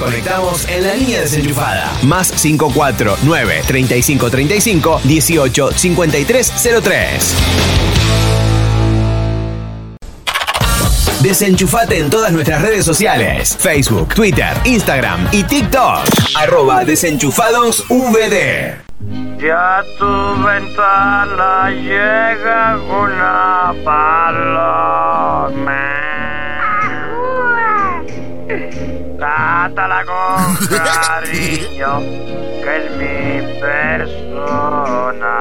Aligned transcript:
reconectamos 0.00 0.66
en 0.66 0.82
la 0.86 0.94
línea 0.94 1.20
desenchufada. 1.20 1.92
Más 2.02 2.32
549 2.32 3.62
3535 3.66 5.00
18 5.04 5.72
5303. 5.72 7.34
Desenchufate 11.22 11.98
en 11.98 12.08
todas 12.08 12.32
nuestras 12.32 12.62
redes 12.62 12.86
sociales: 12.86 13.54
Facebook, 13.60 14.14
Twitter, 14.14 14.56
Instagram 14.64 15.28
y 15.32 15.44
TikTok. 15.44 16.00
Arroba 16.34 16.82
desenchufados 16.84 17.84
VD. 17.90 18.78
Ya 19.38 19.82
tu 19.98 20.42
ventana 20.42 21.70
llega 21.70 22.78
una 22.88 23.74
paloma. 23.84 24.80
Trátala 29.20 30.02
con 30.08 30.56
cariño, 30.66 32.00
que 32.64 32.72
es 32.78 32.86
mi 32.96 33.60
persona. 33.60 35.34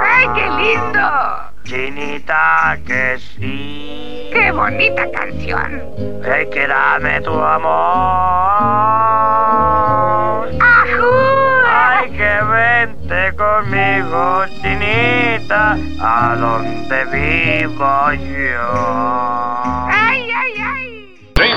¡Ay, 0.00 0.26
qué 0.34 0.46
lindo! 0.48 1.06
Chinita 1.64 2.78
que 2.86 3.18
sí. 3.18 4.30
¡Qué 4.32 4.50
bonita 4.50 5.10
canción! 5.12 5.82
Hey, 6.24 6.48
que 6.50 6.66
dame 6.66 7.20
tu 7.20 7.38
amor. 7.38 7.68
¡Ajú! 10.58 11.12
Ay, 11.68 12.10
que 12.12 12.40
vente 12.50 13.36
conmigo, 13.36 14.46
chinita, 14.62 15.76
a 16.00 16.34
donde 16.34 17.04
vivo 17.12 18.12
yo. 18.12 19.95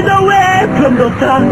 all 0.00 0.20
the 0.20 0.26
way 0.26 0.66
from 0.80 0.96
the 0.96 1.08
side, 1.20 1.50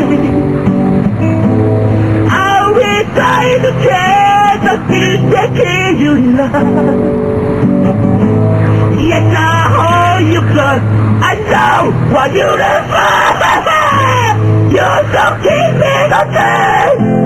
I 2.31 2.71
will 2.73 3.05
try 3.15 3.59
to 3.65 3.71
change 3.85 4.61
the 4.65 4.77
things 4.89 5.33
that 5.33 5.51
you 5.99 6.13
love. 6.37 6.53
Yes, 9.01 9.27
I 9.37 9.49
hold 9.77 10.33
you 10.33 10.41
close. 10.41 10.85
I 11.21 11.35
know 11.51 11.81
what 12.13 12.31
you 12.33 12.49
love. 12.63 12.91
You're 14.73 15.03
so 15.13 15.25
keeping 15.43 16.09
the 16.11 16.23
thing. 16.33 17.18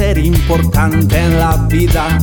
Ser 0.00 0.16
importante 0.16 1.18
en 1.18 1.38
la 1.38 1.56
vida. 1.68 2.18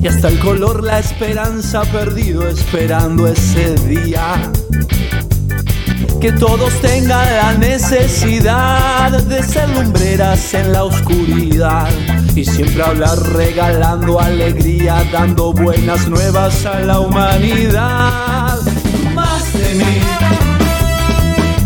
Y 0.00 0.06
hasta 0.06 0.28
el 0.28 0.38
color 0.38 0.84
la 0.84 1.00
esperanza 1.00 1.82
perdido 1.82 2.46
esperando 2.46 3.26
ese 3.26 3.74
día. 3.88 4.52
Que 6.20 6.30
todos 6.30 6.72
tengan 6.80 7.26
la 7.36 7.54
necesidad 7.54 9.20
de 9.20 9.42
ser 9.42 9.68
lumbreras 9.70 10.54
en 10.54 10.72
la 10.74 10.84
oscuridad. 10.84 11.88
Y 12.36 12.44
siempre 12.44 12.84
hablar 12.84 13.18
regalando 13.32 14.20
alegría, 14.20 15.02
dando 15.12 15.52
buenas 15.52 16.06
nuevas 16.06 16.64
a 16.66 16.82
la 16.82 17.00
humanidad. 17.00 18.60
Más 19.12 19.52
de 19.54 19.74
mí. 19.74 20.00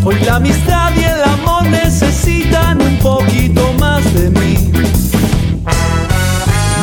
Hoy 0.02 0.18
la 0.24 0.36
amistad 0.36 0.92
y 0.96 1.09
amor 1.32 1.64
necesitan 1.66 2.80
un 2.80 2.96
poquito 2.98 3.72
más 3.78 4.02
de 4.14 4.30
mí. 4.30 4.54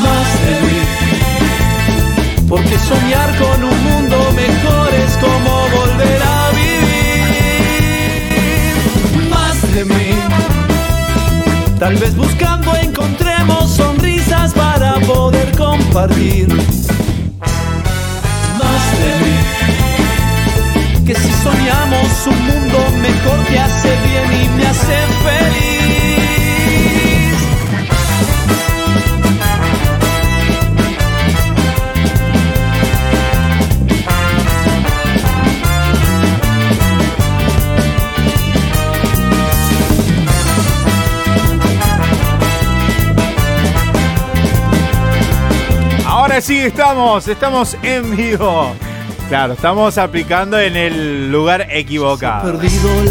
Más 0.05 0.27
de 0.45 0.53
mí. 0.65 0.81
Porque 2.47 2.77
soñar 2.79 3.29
con 3.37 3.63
un 3.63 3.83
mundo 3.83 4.17
mejor 4.35 4.93
es 4.93 5.17
como 5.17 5.67
volver 5.79 6.21
a 6.21 6.51
vivir. 6.61 8.09
Más 9.29 9.61
de 9.73 9.85
mí. 9.85 10.09
Tal 11.79 11.95
vez 11.95 12.15
buscando 12.15 12.75
encontremos 12.75 13.71
sonrisas 13.71 14.53
para 14.53 14.95
poder 15.01 15.51
compartir. 15.57 16.47
Más 18.59 18.83
de 19.01 19.11
mí 19.23 19.37
que 21.07 21.15
si 21.15 21.31
soñamos 21.41 22.27
un 22.27 22.45
mundo 22.47 22.79
mejor 22.79 22.96
te 23.47 23.59
hace 23.59 23.89
bien 24.05 24.41
y 24.41 24.49
me 24.49 24.65
hace 24.67 24.97
feliz. 25.23 25.77
Ahora 46.05 46.41
sí 46.41 46.57
estamos, 46.59 47.27
estamos 47.27 47.77
en 47.81 48.15
vivo. 48.15 48.75
Claro, 49.27 49.53
estamos 49.53 49.97
aplicando 49.97 50.57
en 50.57 50.77
el 50.77 51.29
lugar 51.29 51.67
equivocado. 51.69 52.57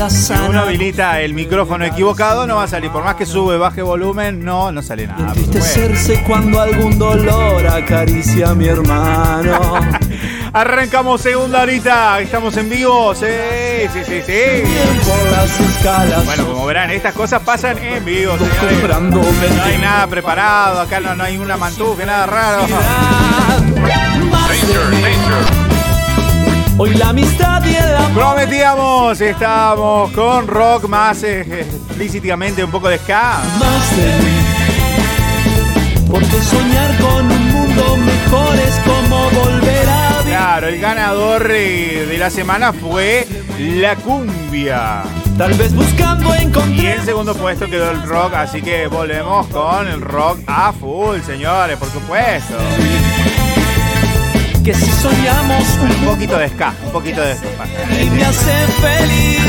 Si 0.09 0.33
uno 0.33 0.61
habilita 0.61 1.21
el 1.21 1.35
micrófono 1.35 1.85
equivocado, 1.85 2.47
no 2.47 2.57
va 2.57 2.63
a 2.63 2.69
salir. 2.69 2.91
Por 2.91 3.05
más 3.05 3.17
que 3.17 3.27
sube, 3.27 3.59
baje 3.59 3.83
volumen, 3.83 4.43
no, 4.43 4.73
no 4.73 4.83
sale 4.83 5.07
nada. 5.07 5.35
Entristecerse 5.37 6.23
cuando 6.27 6.59
algún 6.61 6.99
dolor 6.99 7.67
acaricia 7.67 8.49
a 8.51 8.55
mi 8.55 8.67
hermano. 8.67 9.75
Arrancamos 10.55 11.21
segunda 11.21 11.61
horita. 11.63 12.19
Estamos 12.21 12.57
en 12.57 12.71
vivo. 12.71 13.15
Sí, 13.15 13.27
sí, 13.93 14.01
sí, 14.07 14.23
sí. 14.25 14.63
Por 15.05 15.31
las 15.33 15.61
escalas. 15.61 16.25
Bueno, 16.25 16.47
como 16.47 16.65
verán, 16.65 16.91
estas 16.93 17.13
cosas 17.13 17.43
pasan 17.43 17.77
en 17.77 18.03
vivo, 18.07 18.39
señores. 18.39 19.01
No 19.55 19.63
hay 19.65 19.77
nada 19.77 20.07
preparado, 20.07 20.81
acá 20.81 20.99
no, 20.99 21.15
no 21.15 21.25
hay 21.25 21.37
una 21.37 21.59
mantuja, 21.59 22.07
nada 22.07 22.25
raro. 22.25 22.67
Hoy 26.79 26.93
la 26.95 27.09
amistad 27.09 27.65
y 27.65 27.75
el 27.75 27.97
amor. 27.97 28.13
Prometíamos, 28.13 29.19
estábamos 29.19 30.13
con 30.13 30.47
rock 30.47 30.87
más 30.89 31.23
eh, 31.23 31.41
explícitamente 31.63 32.63
un 32.63 32.71
poco 32.71 32.91
de 32.91 32.99
ska. 32.99 33.41
más 33.59 33.97
de 33.97 34.05
mí. 34.05 34.37
Porque 36.11 36.43
soñar 36.43 36.95
con 36.99 37.33
un 37.33 37.51
mundo 37.51 37.97
mejor 37.97 38.57
es 38.57 38.79
como 38.81 39.31
volver 39.31 39.89
a 39.89 40.19
vivir. 40.19 40.37
Claro, 40.37 40.69
el 40.69 40.79
ganador 40.79 41.51
eh, 41.51 42.05
de 42.11 42.19
la 42.19 42.29
semana 42.29 42.75
fue 42.75 43.27
la 43.59 43.97
cumbia. 43.97 45.05
Tal 45.39 45.55
vez 45.55 45.75
buscando 45.75 46.35
Y 46.35 46.43
encontrar 46.43 46.99
en 46.99 47.05
segundo 47.07 47.35
puesto 47.35 47.71
quedó 47.71 47.91
el 47.91 48.03
rock, 48.03 48.35
así 48.35 48.61
que 48.61 48.87
volvemos 48.87 49.47
con 49.47 49.89
el 49.89 50.03
rock 50.03 50.41
a 50.47 50.75
full, 50.75 51.21
señores, 51.23 51.79
por 51.79 51.89
supuesto. 51.89 52.55
Que 54.67 54.75
si 54.75 54.91
soñamos 54.91 55.65
un 55.81 55.91
Un 55.93 56.05
poquito 56.07 56.37
de 56.37 56.49
ska, 56.49 56.75
un 56.87 56.91
poquito 56.91 57.21
de 57.21 57.37
ska. 57.37 57.47
y 58.03 58.11
me 58.11 58.25
hace 58.25 58.67
feliz. 58.83 59.41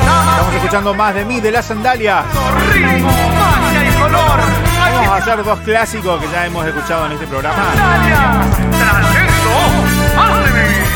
Estamos 0.00 0.54
escuchando 0.54 0.92
más 0.92 1.14
de 1.14 1.24
mí, 1.24 1.40
de 1.40 1.50
las 1.50 1.64
sandalias. 1.64 2.26
Ritmo, 2.74 3.10
magia 3.10 3.88
y 3.88 3.92
color. 3.94 4.40
Aquí 4.82 4.96
vamos 4.96 5.08
a 5.08 5.16
hacer 5.16 5.42
dos 5.42 5.58
clásicos 5.60 6.20
que 6.20 6.30
ya 6.30 6.44
hemos 6.44 6.66
escuchado 6.66 7.06
en 7.06 7.12
este 7.12 7.26
programa. 7.26 7.64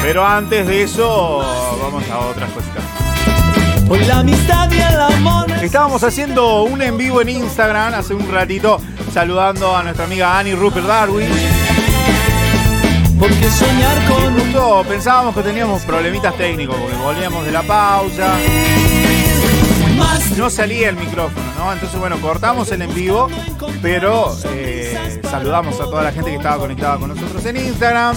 Pero 0.03 0.27
antes 0.27 0.67
de 0.67 0.83
eso, 0.83 1.79
vamos 1.81 2.05
a 2.11 2.19
otras 2.19 2.51
cositas. 2.51 2.85
Hoy 3.89 4.05
la 4.05 4.19
amistad 4.19 4.71
y 4.71 4.79
el 4.79 5.01
amor. 5.01 5.51
Estábamos 5.63 6.05
haciendo 6.05 6.65
un 6.65 6.83
en 6.83 6.99
vivo 6.99 7.23
en 7.23 7.31
Instagram 7.31 7.95
hace 7.95 8.13
un 8.13 8.31
ratito, 8.31 8.79
saludando 9.11 9.75
a 9.75 9.83
nuestra 9.83 10.05
amiga 10.05 10.39
Annie 10.39 10.55
Rupert 10.55 10.87
Darwin. 10.87 11.70
Porque 13.21 13.51
soñar 13.51 14.09
con 14.09 14.35
justo 14.41 14.83
pensábamos 14.89 15.35
que 15.35 15.43
teníamos 15.43 15.85
problemitas 15.85 16.35
técnicos, 16.39 16.75
porque 16.77 16.97
volvíamos 16.97 17.45
de 17.45 17.53
la 17.53 17.63
pausa. 17.63 18.39
No 20.39 20.49
salía 20.49 20.89
el 20.89 20.97
micrófono, 20.97 21.45
¿no? 21.59 21.71
Entonces, 21.71 22.01
bueno, 22.01 22.19
cortamos 22.19 22.73
el 22.73 22.81
en 22.81 22.95
vivo, 22.95 23.29
pero 23.83 24.35
eh, 24.55 25.21
saludamos 25.31 25.79
a 25.81 25.85
toda 25.85 26.03
la 26.03 26.13
gente 26.13 26.31
que 26.31 26.37
estaba 26.39 26.57
conectada 26.57 26.97
con 26.97 27.11
nosotros 27.11 27.45
en 27.45 27.59
Instagram. 27.59 28.17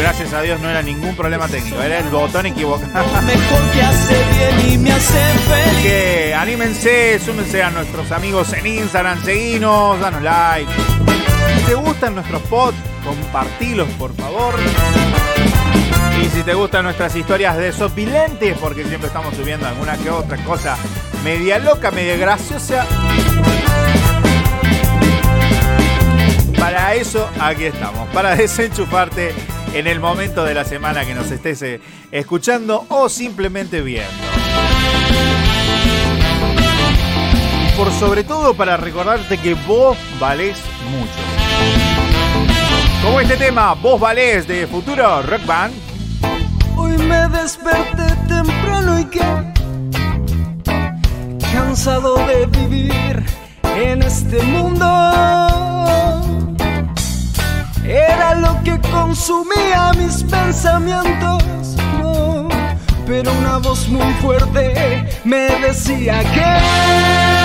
Gracias 0.00 0.32
a 0.32 0.40
Dios 0.40 0.58
no 0.60 0.70
era 0.70 0.80
ningún 0.80 1.14
problema 1.14 1.46
técnico, 1.48 1.82
era 1.82 1.98
el 1.98 2.08
botón 2.08 2.46
equivocado. 2.46 3.04
Mejor 3.26 3.70
que 3.72 3.82
hace 3.82 4.24
bien 4.32 4.72
y 4.72 4.78
me 4.78 4.92
hace 4.92 5.18
feliz. 5.18 5.82
que 5.82 6.34
anímense, 6.34 7.18
súmense 7.18 7.62
a 7.62 7.70
nuestros 7.70 8.10
amigos 8.10 8.54
en 8.54 8.66
Instagram, 8.66 9.22
seguinos, 9.22 10.00
danos 10.00 10.22
like. 10.22 10.72
Si 11.70 11.76
te 11.76 11.82
gustan 11.82 12.16
nuestros 12.16 12.42
pods, 12.42 12.76
compartilos 13.04 13.88
por 13.90 14.12
favor. 14.16 14.56
Y 16.20 16.28
si 16.30 16.42
te 16.42 16.52
gustan 16.54 16.82
nuestras 16.82 17.14
historias 17.14 17.56
de 17.56 17.70
sopilentes, 17.70 18.58
porque 18.58 18.84
siempre 18.84 19.06
estamos 19.06 19.36
subiendo 19.36 19.68
alguna 19.68 19.96
que 19.96 20.10
otra 20.10 20.36
cosa 20.42 20.76
media 21.22 21.60
loca, 21.60 21.92
media 21.92 22.16
graciosa. 22.16 22.84
Para 26.58 26.96
eso 26.96 27.30
aquí 27.38 27.66
estamos, 27.66 28.08
para 28.08 28.34
desenchufarte 28.34 29.32
en 29.72 29.86
el 29.86 30.00
momento 30.00 30.44
de 30.44 30.54
la 30.54 30.64
semana 30.64 31.04
que 31.04 31.14
nos 31.14 31.30
estés 31.30 31.62
eh, 31.62 31.80
escuchando 32.10 32.84
o 32.88 33.08
simplemente 33.08 33.80
viendo. 33.80 34.10
Y 37.64 37.76
por 37.76 37.92
sobre 37.92 38.24
todo 38.24 38.54
para 38.54 38.76
recordarte 38.76 39.38
que 39.38 39.54
vos 39.54 39.96
valés 40.18 40.58
mucho. 40.90 41.29
Como 43.02 43.18
este 43.18 43.36
tema, 43.36 43.74
vos 43.74 43.98
valés 43.98 44.46
de 44.46 44.66
Futuro 44.66 45.22
Rock 45.22 45.46
Band. 45.46 45.72
Hoy 46.76 46.98
me 46.98 47.28
desperté 47.28 48.14
temprano 48.28 49.00
y 49.00 49.04
que 49.06 49.20
cansado 51.52 52.16
de 52.26 52.46
vivir 52.46 53.24
en 53.64 54.02
este 54.02 54.42
mundo. 54.42 54.86
Era 57.84 58.34
lo 58.34 58.62
que 58.62 58.78
consumía 58.90 59.92
mis 59.96 60.22
pensamientos. 60.24 61.42
Pero 63.06 63.32
una 63.32 63.58
voz 63.58 63.88
muy 63.88 64.12
fuerte 64.14 65.08
me 65.24 65.48
decía 65.60 66.20
que 66.20 67.39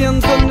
ya 0.00 0.41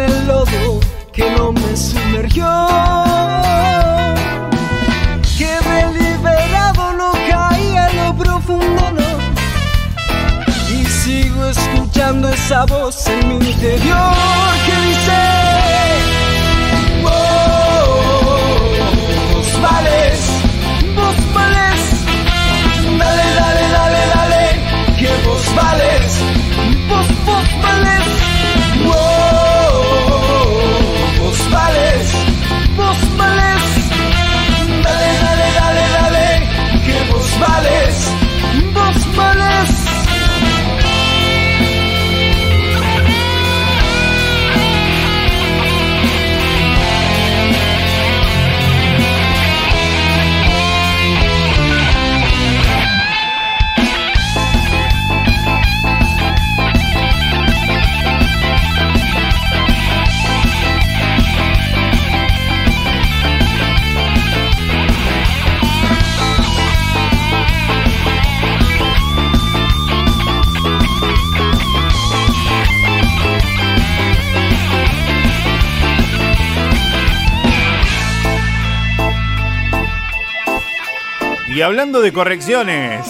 Y 81.53 81.61
hablando 81.61 81.99
de 82.01 82.13
correcciones, 82.13 83.05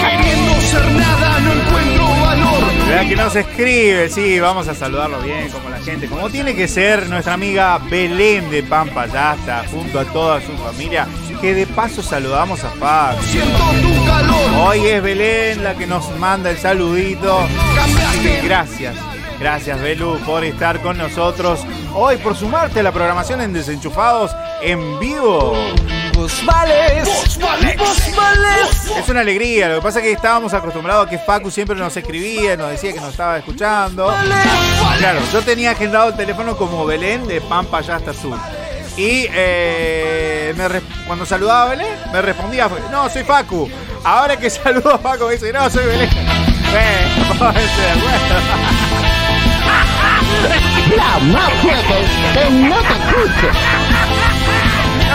Queriendo 0.00 0.60
ser 0.62 0.90
nada, 0.92 1.40
no 1.40 1.52
encuentro 1.52 2.04
valor. 2.08 2.62
la 2.88 3.06
que 3.06 3.16
nos 3.16 3.36
escribe, 3.36 4.08
sí, 4.08 4.40
vamos 4.40 4.66
a 4.68 4.74
saludarlo 4.74 5.20
bien, 5.20 5.50
como 5.50 5.68
la 5.68 5.78
gente, 5.78 6.06
como 6.06 6.30
tiene 6.30 6.54
que 6.54 6.68
ser 6.68 7.06
nuestra 7.10 7.34
amiga 7.34 7.78
Belén 7.90 8.50
de 8.50 8.62
Pampa 8.62 9.06
Yasta, 9.06 9.64
junto 9.70 10.00
a 10.00 10.04
toda 10.06 10.40
su 10.40 10.52
familia, 10.52 11.06
que 11.42 11.54
de 11.54 11.66
paso 11.66 12.02
saludamos 12.02 12.64
a 12.64 12.70
Fab. 12.70 13.22
Siento 13.24 13.58
tu 13.58 14.06
calor. 14.06 14.68
Hoy 14.68 14.86
es 14.86 15.02
Belén 15.02 15.62
la 15.62 15.74
que 15.74 15.86
nos 15.86 16.08
manda 16.18 16.50
el 16.50 16.56
saludito. 16.56 17.46
Gracias, 18.42 18.96
gracias 19.38 19.80
Belu 19.82 20.18
por 20.24 20.44
estar 20.44 20.80
con 20.80 20.96
nosotros. 20.96 21.60
Hoy 21.94 22.16
por 22.16 22.36
sumarte 22.36 22.80
a 22.80 22.84
la 22.84 22.92
programación 22.92 23.42
en 23.42 23.52
Desenchufados 23.52 24.30
en 24.62 24.98
vivo. 24.98 25.54
Vos 26.14 26.44
vales, 26.44 27.04
vos 27.04 27.38
vales, 27.38 27.76
vos 27.78 28.16
vales. 28.16 28.92
Es 28.96 29.08
una 29.08 29.20
alegría, 29.20 29.68
lo 29.68 29.76
que 29.76 29.82
pasa 29.82 29.98
es 30.00 30.04
que 30.04 30.12
estábamos 30.12 30.52
acostumbrados 30.52 31.06
a 31.06 31.10
que 31.10 31.18
Facu 31.18 31.50
siempre 31.50 31.76
nos 31.76 31.96
escribía, 31.96 32.56
nos 32.56 32.70
decía 32.70 32.92
que 32.92 33.00
nos 33.00 33.10
estaba 33.10 33.38
escuchando. 33.38 34.14
Claro, 34.98 35.20
yo 35.32 35.42
tenía 35.42 35.70
agendado 35.70 36.10
el 36.10 36.16
teléfono 36.16 36.56
como 36.56 36.84
Belén 36.84 37.26
de 37.26 37.40
Pampa 37.40 37.80
Yasta 37.80 38.12
Sur. 38.12 38.38
Y 38.96 39.26
eh, 39.30 40.54
me 40.56 40.80
cuando 41.06 41.24
saludaba 41.24 41.62
a 41.62 41.68
Belén, 41.70 41.96
me 42.12 42.20
respondía, 42.20 42.68
no, 42.90 43.08
soy 43.08 43.24
Facu. 43.24 43.70
Ahora 44.04 44.36
que 44.36 44.50
saludo 44.50 44.94
a 44.94 44.98
Facu, 44.98 45.24
me 45.26 45.32
dice, 45.32 45.52
no, 45.52 45.70
soy 45.70 45.86
Belén. 45.86 46.10
Bueno, 46.70 47.34
puede 47.38 47.68
ser, 47.68 47.96
bueno. 47.96 48.72
No 52.68 52.76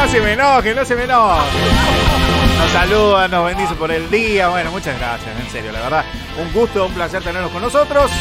se 0.10 0.22
me 0.22 0.34
enoje, 0.34 0.74
no 0.76 0.86
se 0.86 0.96
me 0.96 1.04
enoje. 1.04 1.42
Nos 2.60 2.72
saludan, 2.72 3.32
nos 3.32 3.46
bendice 3.46 3.74
por 3.76 3.92
el 3.92 4.10
día. 4.10 4.50
Bueno, 4.50 4.72
muchas 4.72 4.98
gracias, 5.00 5.30
en 5.40 5.50
serio, 5.52 5.72
la 5.72 5.82
verdad. 5.82 6.06
Un 6.40 6.52
gusto, 6.54 6.86
un 6.86 6.94
placer 6.94 7.24
tenerlos 7.24 7.52
con 7.52 7.62
nosotros. 7.62 8.12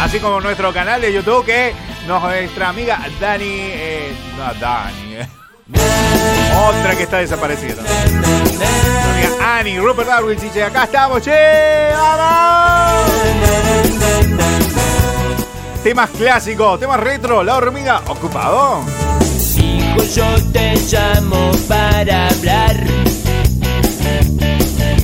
Así 0.00 0.18
como 0.20 0.40
nuestro 0.40 0.72
canal 0.72 1.00
de 1.00 1.12
YouTube 1.12 1.44
que 1.44 1.74
nuestra 2.06 2.68
amiga 2.68 3.00
Dani. 3.20 3.44
eh, 3.48 4.12
no, 4.36 4.54
Dani. 4.60 5.14
eh. 5.14 5.28
Otra 6.68 6.94
que 6.96 7.02
está 7.04 7.18
desaparecida. 7.18 7.82
Amiga 7.82 9.58
Annie, 9.58 9.78
Rupert 9.78 10.08
Darwin 10.08 10.38
dice: 10.38 10.62
Acá 10.62 10.84
estamos, 10.84 11.22
che. 11.22 11.88
¡Vamos! 11.92 13.10
Temas 15.86 16.10
clásicos, 16.10 16.80
temas 16.80 16.98
retro, 16.98 17.44
la 17.44 17.54
hormiga 17.54 18.02
ocupado. 18.08 18.80
Hijo, 19.56 20.02
yo 20.16 20.52
te 20.52 20.74
llamo 20.90 21.52
para 21.68 22.26
hablar. 22.26 22.76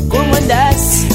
¿Cómo 0.08 0.34
andás? 0.34 1.06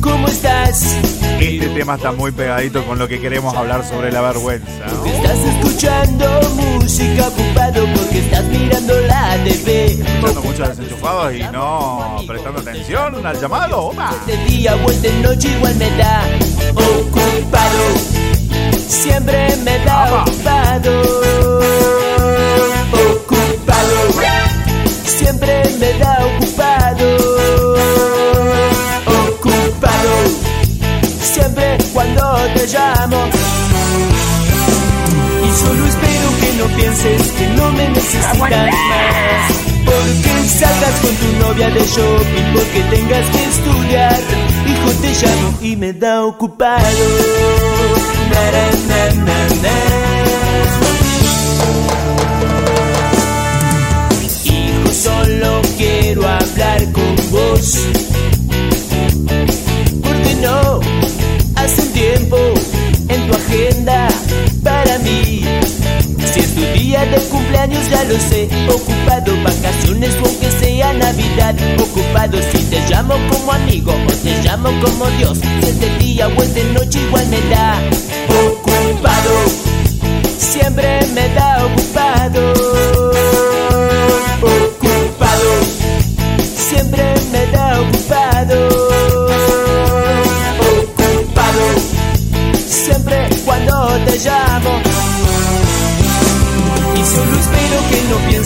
¿Cómo 0.00 0.26
estás? 0.26 0.96
Este 1.38 1.68
tema 1.68 1.94
está 1.94 2.10
muy 2.10 2.32
pegadito 2.32 2.84
con 2.84 2.98
lo 2.98 3.06
que 3.06 3.20
queremos 3.20 3.54
hablar 3.54 3.84
sobre 3.84 4.10
la 4.10 4.22
vergüenza. 4.22 4.86
¿no? 4.88 5.06
Estás 5.06 5.38
escuchando 5.38 6.40
música 6.56 7.28
ocupado 7.28 7.86
porque 7.94 8.18
estás 8.18 8.44
mirando 8.46 9.00
la 9.02 9.36
TV. 9.44 9.86
Escuchando 9.86 10.42
muchos 10.42 10.68
desenchufados 10.70 11.32
y 11.32 11.44
no 11.44 12.16
prestando 12.26 12.60
atención 12.60 13.24
al 13.24 13.40
llamado. 13.40 13.92
De 14.26 14.36
día 14.46 14.74
o 14.74 14.90
de 14.90 15.12
noche 15.22 15.48
igual 15.48 15.76
me 15.76 15.90
da 15.92 16.24
ocupado. 16.74 18.31
Siempre 18.92 19.56
me 19.64 19.78
da 19.86 20.22
ocupado. 20.22 20.92
Ocupado. 22.92 23.98
Siempre 25.06 25.62
me 25.80 25.92
da 25.98 26.26
ocupado. 26.26 27.16
Ocupado. 29.30 30.14
Siempre 31.22 31.78
cuando 31.94 32.36
te 32.54 32.66
llamo. 32.66 33.16
Y 35.42 35.50
solo 35.58 35.86
espero 35.86 36.28
que 36.40 36.52
no 36.58 36.66
pienses 36.76 37.32
que 37.32 37.46
no 37.48 37.72
me 37.72 37.88
necesitas 37.88 38.38
más. 38.38 38.60
Porque 39.86 40.48
salgas 40.48 41.00
con 41.00 41.14
tu 41.16 41.46
novia 41.46 41.70
de 41.70 41.80
shopping, 41.80 42.52
porque 42.52 42.82
tengas 42.94 43.26
que 43.30 43.44
estudiar. 43.44 44.20
Hijo, 44.66 44.90
te 45.00 45.12
llamo 45.14 45.58
y 45.62 45.76
me 45.76 45.92
da 45.94 46.24
ocupado. 46.26 48.11
Hijo, 54.44 54.92
solo 54.92 55.62
quiero 55.76 56.26
hablar 56.26 56.92
con 56.92 57.16
vos. 57.30 57.78
Porque 60.02 60.34
no 60.40 60.80
hace 61.56 61.82
un 61.82 61.92
tiempo 61.92 62.36
en 63.08 63.28
tu 63.28 63.34
agenda 63.34 64.08
para 64.62 64.98
mí. 64.98 65.44
De 67.02 67.18
cumpleaños 67.28 67.90
ya 67.90 68.04
lo 68.04 68.14
sé, 68.14 68.48
ocupado 68.68 69.34
vacaciones 69.42 70.16
aunque 70.24 70.50
sea 70.52 70.92
Navidad, 70.94 71.54
ocupado 71.78 72.38
si 72.52 72.58
te 72.64 72.80
llamo 72.88 73.14
como 73.28 73.52
amigo 73.52 73.92
o 73.92 74.12
te 74.12 74.40
llamo 74.42 74.70
como 74.80 75.06
Dios, 75.18 75.38
si 75.38 75.68
es 75.68 75.80
de 75.80 75.98
día 75.98 76.28
o 76.28 76.42
es 76.42 76.54
de 76.54 76.64
noche 76.72 77.00
igual 77.00 77.26
me 77.26 77.40
da. 77.50 77.82
Ocupado, 78.46 79.32
siempre 80.38 81.04
me 81.12 81.28
da 81.34 81.66
ocupado, 81.66 82.52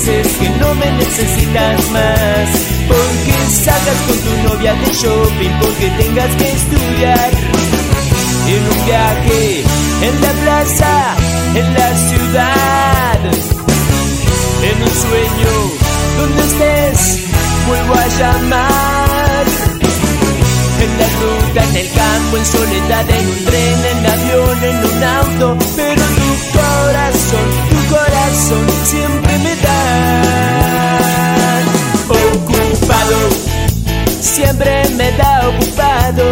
pienses 0.07 0.37
que 0.39 0.49
no 0.51 0.75
me 0.75 0.91
necesitas 0.93 1.91
más. 1.91 2.49
Porque 2.89 3.35
salgas 3.65 3.99
con 4.07 4.19
tu 4.19 4.49
novia 4.49 4.75
de 4.75 4.93
shopping, 4.93 5.51
porque 5.61 5.91
tengas 6.03 6.31
que 6.37 6.53
estudiar. 6.53 7.31
En 8.47 8.63
un 8.63 8.87
viaje, 8.87 9.65
en 10.03 10.21
la 10.21 10.33
plaza, 10.43 11.17
en 11.55 11.75
la 11.75 11.97
ciudad. 12.09 13.21
En 14.63 14.83
un 14.83 14.95
sueño, 15.05 15.53
donde 16.19 16.43
estés, 16.43 17.21
vuelvo 17.67 17.95
a 17.95 18.07
llamar. 18.19 19.45
En 20.79 20.99
la 20.99 21.09
ruta, 21.21 21.65
en 21.71 21.77
el 21.77 21.91
campo, 21.93 22.37
en 22.37 22.47
soledad, 22.47 23.11
en 23.11 23.27
un 23.27 23.45
tren, 23.47 23.85
en 23.93 24.07
avión, 24.07 24.65
en 24.65 24.77
un 24.85 25.05
auto. 25.05 25.57
Pero 25.75 26.03
tu 26.03 26.59
corazón, 26.59 27.49
tu 27.71 27.95
corazón 27.95 28.67
siempre 28.85 29.39
me 29.39 29.56
ocupado. 32.09 33.19
Siempre 34.21 34.89
me 34.97 35.13
da 35.13 35.49
ocupado. 35.49 36.27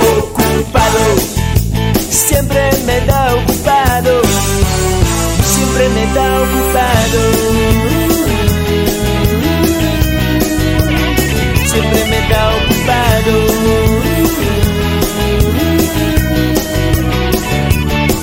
Ocupado. 0.00 1.04
Siempre 2.10 2.70
me 2.86 3.00
da 3.06 3.34
ocupado. 3.34 4.22
Siempre 5.44 5.88
me 5.90 6.06
da 6.14 6.42
ocupado. 6.42 7.68
siempre 11.78 12.04
me 12.06 12.28
da 12.28 12.48
ocupado. 12.56 13.34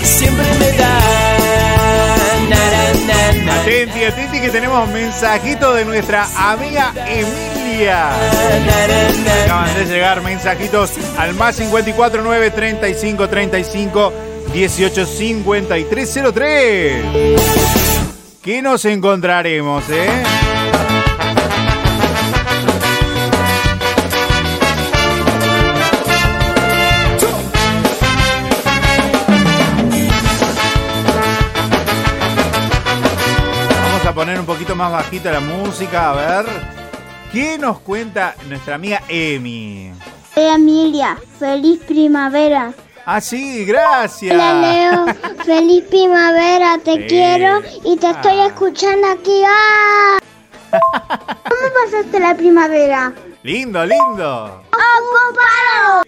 Siempre 0.04 0.46
me 0.60 0.72
da. 0.78 1.15
Atenti, 3.66 4.04
atenti 4.04 4.40
que 4.40 4.52
tenemos 4.52 4.88
mensajito 4.90 5.74
de 5.74 5.86
nuestra 5.86 6.28
amiga 6.38 6.94
Emilia. 7.08 8.12
Acaban 9.44 9.74
de 9.74 9.86
llegar 9.86 10.22
mensajitos 10.22 10.92
al 11.18 11.34
más 11.34 11.56
54 11.56 12.22
9 12.22 12.52
35 12.52 13.28
35 13.28 14.14
18 14.54 15.06
53 15.08 16.20
03. 16.32 17.06
¿Qué 18.44 18.62
nos 18.62 18.86
encontraremos, 18.86 19.84
eh? 19.90 20.35
Poner 34.26 34.40
un 34.40 34.46
poquito 34.48 34.76
más 34.76 34.92
bajita 34.92 35.32
la 35.32 35.40
música, 35.40 36.10
a 36.10 36.14
ver. 36.42 36.46
¿Qué 37.32 37.60
nos 37.60 37.80
cuenta 37.82 38.34
nuestra 38.50 38.74
amiga 38.74 39.04
Emi? 39.08 39.92
Hola 40.36 40.56
Emilia, 40.56 41.18
feliz 41.38 41.80
primavera. 41.88 42.74
Ah, 43.06 43.22
sí, 43.22 43.64
gracias. 43.66 44.34
Hola 44.34 44.54
Leo, 44.62 45.06
feliz 45.46 45.84
primavera, 45.92 46.80
te 46.84 46.94
Sí. 46.96 47.06
quiero 47.08 47.62
y 47.84 47.98
te 47.98 48.10
estoy 48.10 48.40
Ah. 48.40 48.48
escuchando 48.48 49.08
aquí. 49.12 49.44
¡Ah! 49.46 50.18
¿Cómo 50.72 51.70
pasaste 51.86 52.20
la 52.20 52.34
primavera? 52.36 53.14
Lindo, 53.44 53.86
lindo. 53.86 54.64
¡Ocupado! 54.74 56.04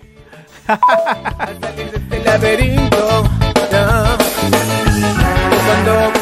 El 2.10 2.26
laberinto. 2.26 3.30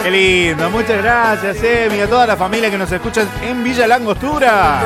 Qué 0.03 0.12
lindo, 0.12 0.69
muchas 0.69 1.01
gracias, 1.01 1.57
Emi, 1.63 2.00
a 2.00 2.07
toda 2.07 2.27
la 2.27 2.38
familia 2.38 2.69
que 2.69 2.77
nos 2.77 2.91
escucha 2.91 3.25
en 3.41 3.63
Villa 3.63 3.88
Langostura. 3.88 4.79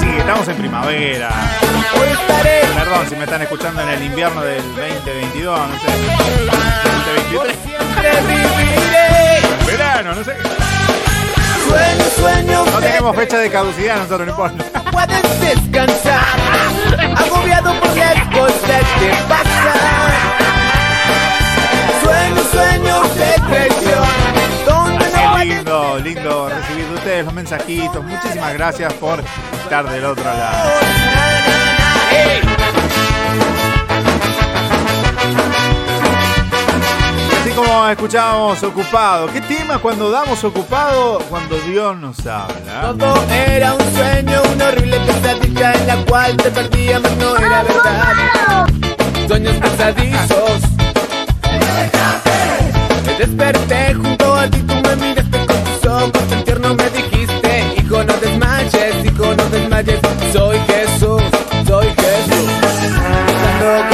Sí, 0.00 0.08
estamos 0.18 0.48
en 0.48 0.56
primavera. 0.56 1.30
Perdón 2.74 3.06
si 3.08 3.14
me 3.14 3.24
están 3.24 3.42
escuchando 3.42 3.80
en 3.82 3.90
el 3.90 4.02
invierno 4.02 4.42
del 4.42 4.62
2022, 4.74 5.56
no 5.56 5.78
sé. 5.78 5.86
2023. 7.30 7.56
siempre 7.64 8.10
viviré. 8.26 9.60
En 9.60 9.66
verano, 9.66 10.14
no 10.16 10.24
sé. 10.24 10.34
Sueño, 11.68 12.04
sueño. 12.16 12.64
No 12.72 12.80
tenemos 12.80 13.14
fecha 13.14 13.38
de 13.38 13.50
caducidad 13.50 13.98
nosotros, 13.98 14.26
no 14.26 14.32
importa. 14.32 14.82
Puedes 14.90 15.40
descansar, 15.40 16.24
agobiado 17.16 17.72
por 17.78 17.96
las 17.96 18.26
cosas 18.34 18.82
que 18.98 19.14
pasan. 19.28 20.41
Lindo, 25.98 26.22
lindo 26.22 26.48
recibir 26.48 26.86
de 26.86 26.94
ustedes 26.94 27.24
los 27.24 27.34
mensajitos. 27.34 28.04
Muchísimas 28.04 28.54
gracias 28.54 28.92
por 28.94 29.22
estar 29.62 29.88
del 29.88 30.04
otro 30.04 30.24
lado. 30.24 30.70
Así 37.40 37.50
como 37.50 37.88
escuchábamos 37.88 38.62
ocupado. 38.62 39.26
¿Qué 39.32 39.40
tema 39.40 39.78
cuando 39.78 40.10
damos 40.10 40.42
ocupado? 40.44 41.18
Cuando 41.28 41.56
Dios 41.58 41.96
nos 41.98 42.26
habla. 42.26 42.94
Todo 42.98 43.24
era 43.30 43.74
un 43.74 43.94
sueño, 43.94 44.42
una 44.54 44.68
horrible 44.68 44.98
pesadilla 45.00 45.72
en 45.74 45.86
la 45.86 45.96
cual 46.04 46.36
te 46.36 46.50
perdíamos, 46.50 47.10
no 47.16 47.36
era 47.36 47.62
verdad. 47.62 48.66
sueños 49.26 49.56
pesadizos. 49.56 50.62
Me 53.06 53.18
desperté 53.18 53.94
junto 53.94 54.34
a 54.34 54.48
ti, 54.48 54.58
tú 54.62 54.74
me 54.74 54.96
miraste 54.96 55.21
con 56.10 56.28
tan 56.28 56.42
tierno 56.42 56.74
me 56.74 56.90
dijiste, 56.90 57.74
hijo 57.76 58.02
no 58.02 58.14
desmayes, 58.14 59.04
hijo 59.04 59.34
no 59.36 59.44
desmayes, 59.50 60.00
soy 60.32 60.58
Jesús, 60.66 61.22
soy 61.66 61.86
Jesús. 61.86 63.91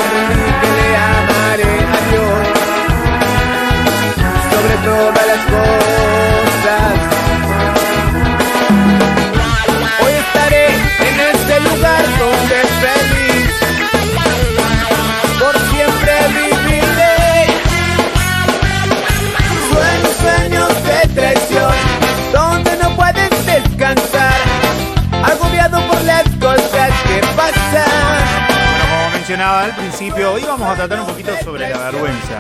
Mencionaba 29.38 29.62
al 29.66 29.76
principio, 29.76 30.32
hoy 30.32 30.42
vamos 30.42 30.68
a 30.68 30.74
tratar 30.74 30.98
un 31.00 31.06
poquito 31.06 31.30
sobre 31.44 31.68
la 31.70 31.78
vergüenza. 31.90 32.38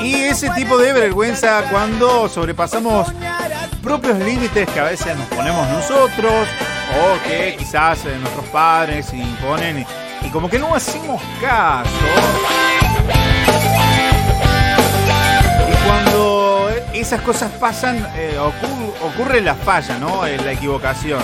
Y 0.00 0.14
ese 0.14 0.48
tipo 0.50 0.78
de 0.78 0.92
vergüenza 0.92 1.64
cuando 1.72 2.28
sobrepasamos 2.28 3.08
propios 3.82 4.16
límites 4.20 4.68
que 4.70 4.78
a 4.78 4.84
veces 4.84 5.16
nos 5.16 5.26
ponemos 5.26 5.68
nosotros 5.68 6.46
o 7.02 7.28
que 7.28 7.56
quizás 7.58 8.04
eh, 8.04 8.16
nuestros 8.20 8.44
padres 8.46 9.12
imponen 9.12 9.84
y, 10.22 10.28
como 10.30 10.48
que 10.48 10.60
no 10.60 10.72
hacemos 10.72 11.20
caso. 11.40 11.90
Y 15.68 15.84
cuando 15.84 16.70
esas 16.94 17.20
cosas 17.22 17.50
pasan, 17.58 18.06
eh, 18.16 18.38
ocur- 18.38 18.94
ocurre 19.04 19.40
la 19.40 19.56
falla, 19.56 19.98
¿no? 19.98 20.24
Eh, 20.26 20.38
la 20.44 20.52
equivocación. 20.52 21.20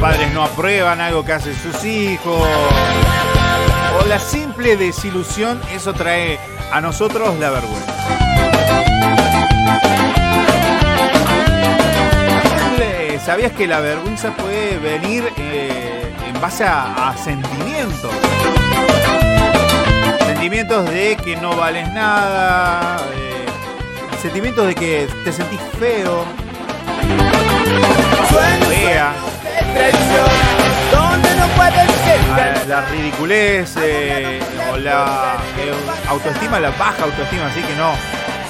Padres 0.00 0.32
no 0.32 0.44
aprueban 0.44 1.00
algo 1.00 1.24
que 1.24 1.32
hacen 1.32 1.54
sus 1.54 1.84
hijos. 1.84 2.46
O 4.00 4.06
la 4.06 4.18
simple 4.18 4.76
desilusión, 4.76 5.60
eso 5.72 5.92
trae 5.92 6.38
a 6.72 6.80
nosotros 6.80 7.34
la 7.38 7.50
vergüenza. 7.50 7.92
Le- 12.78 13.18
¿Sabías 13.20 13.52
que 13.52 13.66
la 13.66 13.80
vergüenza 13.80 14.30
puede 14.32 14.78
venir 14.78 15.30
eh, 15.36 16.12
en 16.26 16.40
base 16.40 16.64
a, 16.64 17.08
a 17.10 17.16
sentimientos? 17.16 18.10
Sentimientos 20.26 20.88
de 20.90 21.16
que 21.16 21.36
no 21.36 21.56
vales 21.56 21.90
nada, 21.92 22.98
eh, 23.14 23.46
sentimientos 24.22 24.66
de 24.68 24.74
que 24.74 25.08
te 25.24 25.32
sentís 25.32 25.60
feo, 25.78 26.24
fea, 28.68 29.12
Traición, 29.74 30.28
donde 30.92 31.34
no 31.36 31.46
puedes 31.48 31.78
a 31.78 31.84
descansar. 31.84 32.66
la 32.68 32.80
ridiculez 32.86 33.74
eh, 33.80 34.40
o 34.72 34.76
la 34.76 35.36
eh, 35.58 35.72
autoestima, 36.08 36.60
la 36.60 36.70
baja 36.70 37.04
autoestima, 37.04 37.46
así 37.46 37.60
que 37.60 37.74
no, 37.76 37.92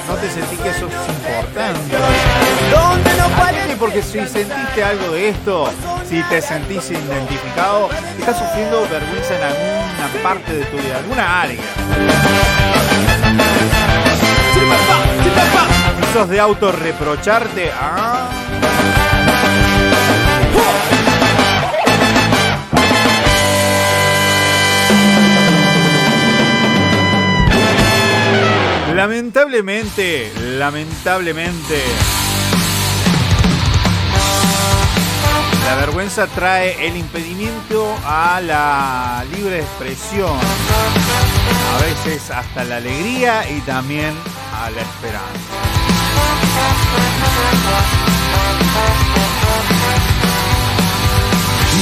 no 0.09 0.15
te 0.15 0.31
sentís 0.31 0.59
que 0.61 0.71
eso 0.71 0.87
es 0.87 1.09
importante. 1.09 1.97
Porque 3.79 4.03
si 4.03 4.27
sentiste 4.27 4.83
algo 4.83 5.13
de 5.13 5.29
esto, 5.29 5.71
si 6.09 6.21
te 6.25 6.43
sentís 6.43 6.91
identificado, 6.91 7.89
estás 8.19 8.39
sufriendo 8.39 8.89
vergüenza 8.89 9.37
en 9.37 9.43
alguna 9.45 10.23
parte 10.23 10.53
de 10.53 10.65
tu 10.65 10.77
vida, 10.79 10.97
alguna 10.99 11.43
área. 11.43 11.61
Si 14.55 16.13
sos 16.13 16.29
de 16.29 16.41
autorreprocharte, 16.41 17.71
ah. 17.81 18.29
Lamentablemente, 29.29 30.33
lamentablemente, 30.59 31.83
la 35.67 35.75
vergüenza 35.75 36.27
trae 36.29 36.87
el 36.87 36.97
impedimento 36.97 37.95
a 38.07 38.41
la 38.41 39.23
libre 39.37 39.61
expresión, 39.61 40.35
a 40.35 41.83
veces 41.83 42.31
hasta 42.31 42.65
la 42.65 42.77
alegría 42.77 43.47
y 43.51 43.61
también 43.61 44.15
a 44.55 44.71
la 44.71 44.81
esperanza. 44.81 45.59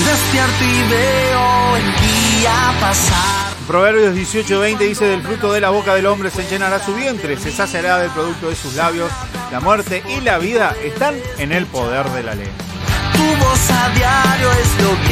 Despierto 0.04 0.64
y 0.64 0.90
veo 0.90 1.76
el 1.76 1.84
día 1.84 2.74
pasar. 2.80 3.55
Proverbios 3.66 4.14
18:20 4.14 4.78
dice, 4.78 5.06
del 5.06 5.22
fruto 5.22 5.52
de 5.52 5.60
la 5.60 5.70
boca 5.70 5.94
del 5.94 6.06
hombre 6.06 6.30
se 6.30 6.44
llenará 6.44 6.78
su 6.78 6.94
vientre, 6.94 7.36
se 7.36 7.50
saciará 7.50 7.98
del 7.98 8.10
producto 8.10 8.48
de 8.48 8.54
sus 8.54 8.74
labios. 8.74 9.10
La 9.50 9.58
muerte 9.58 10.04
y 10.08 10.20
la 10.20 10.38
vida 10.38 10.74
están 10.84 11.16
en 11.38 11.50
el 11.50 11.66
poder 11.66 12.08
de 12.10 12.22
la 12.22 12.34
ley. 12.36 12.50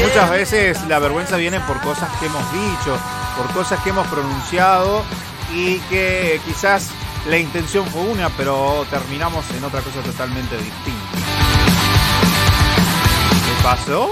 Muchas 0.04 0.30
veces 0.30 0.78
la 0.88 1.00
vergüenza 1.00 1.36
viene 1.36 1.58
por 1.60 1.80
cosas 1.80 2.08
que 2.20 2.26
hemos 2.26 2.52
dicho, 2.52 2.96
por 3.36 3.50
cosas 3.52 3.80
que 3.80 3.90
hemos 3.90 4.06
pronunciado 4.06 5.02
y 5.52 5.78
que 5.90 6.40
quizás 6.46 6.90
la 7.28 7.38
intención 7.38 7.84
fue 7.86 8.02
una, 8.02 8.28
pero 8.30 8.86
terminamos 8.88 9.44
en 9.50 9.64
otra 9.64 9.80
cosa 9.80 10.00
totalmente 10.00 10.56
distinta. 10.56 11.18
¿Qué 13.30 13.62
pasó? 13.64 14.10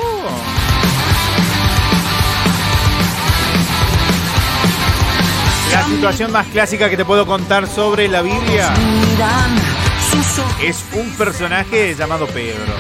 La 5.73 5.85
situación 5.87 6.31
más 6.33 6.47
clásica 6.49 6.91
que 6.91 6.97
te 6.99 7.05
puedo 7.05 7.27
contar 7.27 7.67
sobre 7.67 8.07
la 8.07 8.21
Biblia 8.21 8.75
es 10.63 10.85
un 10.93 11.11
personaje 11.17 11.95
llamado 11.95 12.27
Pedro. 12.27 12.75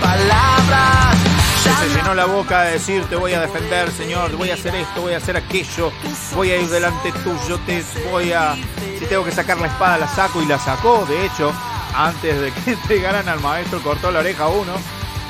que 1.64 1.70
se 1.70 1.96
llenó 1.96 2.14
la 2.14 2.26
boca 2.26 2.62
de 2.64 2.72
decir 2.72 3.05
te 3.07 3.16
voy 3.16 3.33
a 3.33 3.40
defender, 3.40 3.90
Señor, 3.90 4.37
voy 4.37 4.50
a 4.50 4.55
hacer 4.55 4.74
esto, 4.74 5.00
voy 5.00 5.14
a 5.14 5.16
hacer 5.16 5.38
aquello, 5.38 5.90
voy 6.35 6.50
a 6.50 6.61
ir 6.61 6.68
delante 6.68 7.12
tuyo, 7.12 7.59
te 7.64 7.83
voy 8.11 8.33
a. 8.33 8.57
Si 8.98 9.07
tengo 9.07 9.24
que 9.24 9.33
sacar 9.33 9.59
la 9.59 9.68
espada, 9.68 9.96
la 9.96 10.09
saco 10.09 10.42
y 10.42 10.46
la 10.46 10.59
sacó. 10.59 11.07
De 11.07 11.24
hecho, 11.24 11.50
antes 11.96 12.40
de 12.40 12.52
que 12.52 12.70
entregaran 12.72 13.26
al 13.28 13.40
maestro, 13.40 13.83
cortó 13.83 14.11
la 14.11 14.18
oreja 14.18 14.48
uno. 14.48 14.74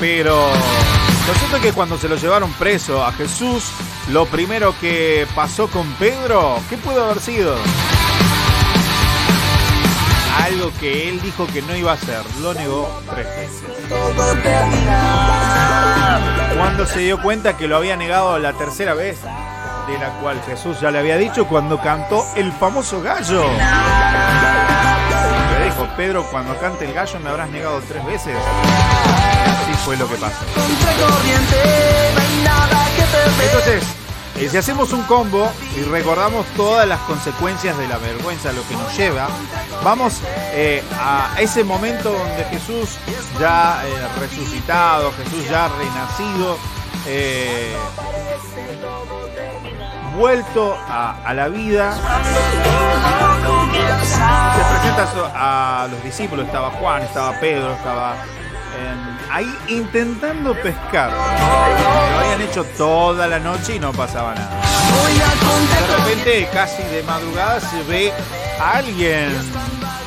Pero 0.00 0.50
lo 1.26 1.34
cierto 1.34 1.56
es 1.56 1.62
que 1.62 1.72
cuando 1.72 1.98
se 1.98 2.08
lo 2.08 2.16
llevaron 2.16 2.52
preso 2.54 3.04
a 3.04 3.12
Jesús, 3.12 3.70
lo 4.10 4.26
primero 4.26 4.74
que 4.80 5.26
pasó 5.34 5.68
con 5.68 5.86
Pedro, 5.94 6.58
¿qué 6.68 6.76
pudo 6.76 7.04
haber 7.04 7.20
sido? 7.20 7.54
Algo 10.42 10.72
que 10.80 11.08
él 11.08 11.20
dijo 11.22 11.46
que 11.46 11.62
no 11.62 11.76
iba 11.76 11.92
a 11.92 11.94
hacer, 11.94 12.22
lo 12.40 12.52
negó 12.54 13.00
tres 13.10 13.26
veces. 13.26 13.62
Cuando 16.56 16.86
se 16.86 17.00
dio 17.00 17.22
cuenta 17.22 17.56
que 17.56 17.68
lo 17.68 17.76
había 17.76 17.96
negado 17.96 18.38
la 18.38 18.52
tercera 18.54 18.94
vez, 18.94 19.18
de 19.86 19.98
la 19.98 20.10
cual 20.20 20.40
Jesús 20.46 20.80
ya 20.80 20.90
le 20.90 20.98
había 20.98 21.16
dicho 21.16 21.46
cuando 21.46 21.80
cantó 21.80 22.24
el 22.34 22.52
famoso 22.52 23.00
gallo. 23.00 23.44
Le 25.58 25.64
dijo, 25.66 25.88
Pedro, 25.96 26.24
cuando 26.30 26.58
cante 26.58 26.84
el 26.84 26.92
gallo 26.92 27.20
me 27.20 27.30
habrás 27.30 27.50
negado 27.50 27.80
tres 27.88 28.04
veces. 28.04 28.36
Así 29.62 29.74
fue 29.84 29.96
lo 29.96 30.08
que 30.08 30.16
pasó. 30.16 30.44
Entonces, 33.44 33.84
eh, 34.36 34.48
si 34.48 34.56
hacemos 34.56 34.92
un 34.92 35.02
combo 35.02 35.48
y 35.76 35.82
recordamos 35.82 36.46
todas 36.56 36.88
las 36.88 37.00
consecuencias 37.00 37.78
de 37.78 37.86
la 37.86 37.98
vergüenza, 37.98 38.52
lo 38.52 38.66
que 38.66 38.74
nos 38.74 38.96
lleva, 38.96 39.28
vamos 39.84 40.20
eh, 40.52 40.82
a 40.98 41.34
ese 41.38 41.62
momento 41.64 42.12
donde 42.12 42.44
Jesús 42.46 42.98
ya 43.38 43.82
eh, 43.86 44.08
resucitado, 44.18 45.12
Jesús 45.12 45.48
ya 45.48 45.68
renacido, 45.68 46.58
vuelto 50.16 50.76
a, 50.88 51.22
a 51.24 51.34
la 51.34 51.48
vida, 51.48 51.94
se 54.56 54.64
presenta 54.70 55.08
a 55.34 55.88
los 55.90 56.02
discípulos, 56.02 56.46
estaba 56.46 56.70
Juan, 56.70 57.02
estaba 57.02 57.38
Pedro, 57.38 57.72
estaba 57.72 58.16
ahí 59.30 59.54
intentando 59.68 60.54
pescar. 60.54 61.10
Lo 61.10 62.18
habían 62.18 62.40
hecho 62.42 62.64
toda 62.76 63.26
la 63.26 63.38
noche 63.38 63.76
y 63.76 63.78
no 63.78 63.92
pasaba 63.92 64.34
nada. 64.34 64.60
De 65.10 65.96
repente, 65.96 66.48
casi 66.52 66.82
de 66.82 67.02
madrugada, 67.02 67.60
se 67.60 67.82
ve 67.84 68.12
a 68.60 68.78
alguien 68.78 69.32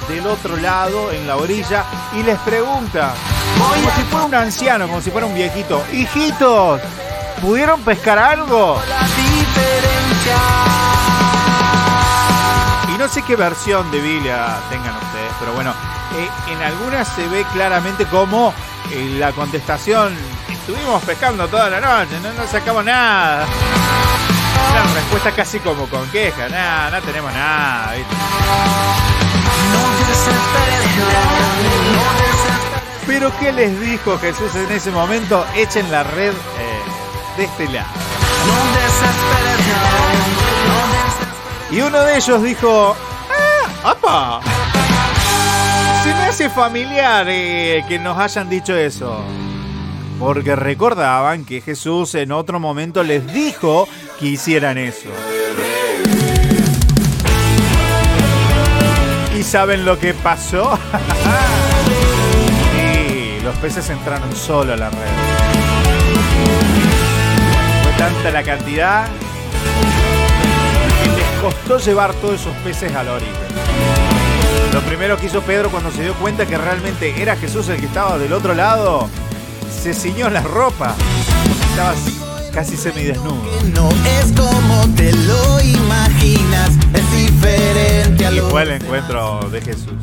del 0.07 0.27
otro 0.27 0.55
lado, 0.57 1.11
en 1.11 1.27
la 1.27 1.37
orilla, 1.37 1.83
y 2.13 2.23
les 2.23 2.37
pregunta, 2.39 3.13
como 3.57 3.95
si 3.95 4.01
fuera 4.03 4.25
un 4.25 4.35
anciano, 4.35 4.87
como 4.87 5.01
si 5.01 5.09
fuera 5.09 5.25
un 5.25 5.33
viejito, 5.33 5.83
hijitos, 5.91 6.81
¿Pudieron 7.41 7.81
pescar 7.81 8.17
algo? 8.17 8.81
Y 9.17 9.45
no 13.05 13.13
sé 13.13 13.21
qué 13.21 13.35
versión 13.35 13.91
de 13.91 14.01
Biblia 14.01 14.57
tengan 14.67 14.95
ustedes, 14.95 15.31
pero 15.39 15.53
bueno, 15.53 15.71
eh, 16.17 16.27
en 16.51 16.59
algunas 16.59 17.07
se 17.07 17.27
ve 17.27 17.45
claramente 17.53 18.07
como 18.07 18.51
eh, 18.91 19.17
la 19.19 19.31
contestación, 19.31 20.17
estuvimos 20.49 21.03
pescando 21.03 21.47
toda 21.47 21.69
la 21.69 21.79
noche, 21.79 22.19
no, 22.19 22.47
sacamos 22.47 22.83
nada. 22.83 23.45
Una 24.71 24.93
respuesta 24.95 25.31
casi 25.33 25.59
como 25.59 25.85
con 25.85 26.09
queja, 26.09 26.49
nada, 26.49 26.99
no 26.99 27.05
tenemos 27.05 27.31
nada. 27.31 27.93
Pero 33.05 33.31
¿qué 33.39 33.51
les 33.51 33.79
dijo 33.81 34.17
Jesús 34.17 34.55
en 34.55 34.71
ese 34.71 34.89
momento? 34.89 35.45
Echen 35.55 35.91
la 35.91 36.01
red 36.01 36.33
eh, 36.33 37.37
de 37.37 37.43
este 37.43 37.69
lado. 37.69 37.87
Y 41.75 41.81
uno 41.81 41.99
de 41.99 42.15
ellos 42.15 42.41
dijo, 42.41 42.95
¡Ah! 43.83 43.91
¡Apa! 43.91 44.39
Se 46.03 46.09
me 46.13 46.23
hace 46.23 46.49
familiar 46.49 47.25
eh, 47.27 47.83
que 47.89 47.99
nos 47.99 48.17
hayan 48.17 48.49
dicho 48.49 48.73
eso. 48.77 49.21
Porque 50.17 50.55
recordaban 50.55 51.43
que 51.43 51.59
Jesús 51.59 52.15
en 52.15 52.31
otro 52.31 52.61
momento 52.61 53.03
les 53.03 53.27
dijo 53.33 53.89
que 54.17 54.27
hicieran 54.27 54.77
eso. 54.77 55.09
¿Y 59.37 59.43
saben 59.43 59.83
lo 59.83 59.99
que 59.99 60.13
pasó? 60.13 60.79
sí, 62.71 63.39
los 63.43 63.55
peces 63.57 63.89
entraron 63.89 64.33
solo 64.33 64.71
a 64.71 64.77
la 64.77 64.89
red. 64.89 64.97
Fue 67.83 67.91
tanta 67.97 68.31
la 68.31 68.43
cantidad 68.43 69.09
costó 71.45 71.77
llevar 71.77 72.11
todos 72.15 72.41
esos 72.41 72.55
peces 72.63 72.95
a 72.95 73.03
la 73.03 73.13
orilla. 73.13 73.31
Lo 74.73 74.81
primero 74.81 75.15
que 75.15 75.27
hizo 75.27 75.41
Pedro 75.41 75.69
cuando 75.69 75.91
se 75.91 76.01
dio 76.01 76.15
cuenta 76.15 76.47
que 76.47 76.57
realmente 76.57 77.21
era 77.21 77.35
Jesús 77.35 77.69
el 77.69 77.79
que 77.79 77.85
estaba 77.85 78.17
del 78.17 78.33
otro 78.33 78.55
lado, 78.55 79.07
se 79.69 79.93
ciñó 79.93 80.27
la 80.31 80.41
ropa. 80.41 80.95
Estaba 81.69 81.93
casi 82.51 82.75
semidesnudo. 82.75 83.43
No 83.75 83.89
es 84.19 84.31
como 84.31 84.87
te 84.95 85.13
lo 85.13 85.61
imaginas, 85.61 86.71
es 86.95 87.11
diferente 87.11 88.25
a 88.25 88.31
Y 88.31 88.39
fue 88.39 88.63
el 88.63 88.71
encuentro 88.71 89.47
de 89.51 89.61
Jesús. 89.61 89.93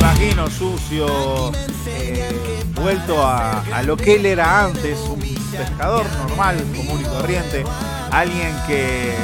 Imagino 0.00 0.50
sucio, 0.50 1.52
eh, 1.86 2.28
vuelto 2.74 3.24
a, 3.24 3.60
a 3.72 3.82
lo 3.84 3.96
que 3.96 4.16
él 4.16 4.26
era 4.26 4.64
antes, 4.64 4.98
un 4.98 5.20
pescador 5.20 6.04
normal, 6.26 6.56
común 6.76 7.00
y 7.00 7.04
corriente, 7.04 7.62
alguien 8.10 8.52
que 8.66 9.14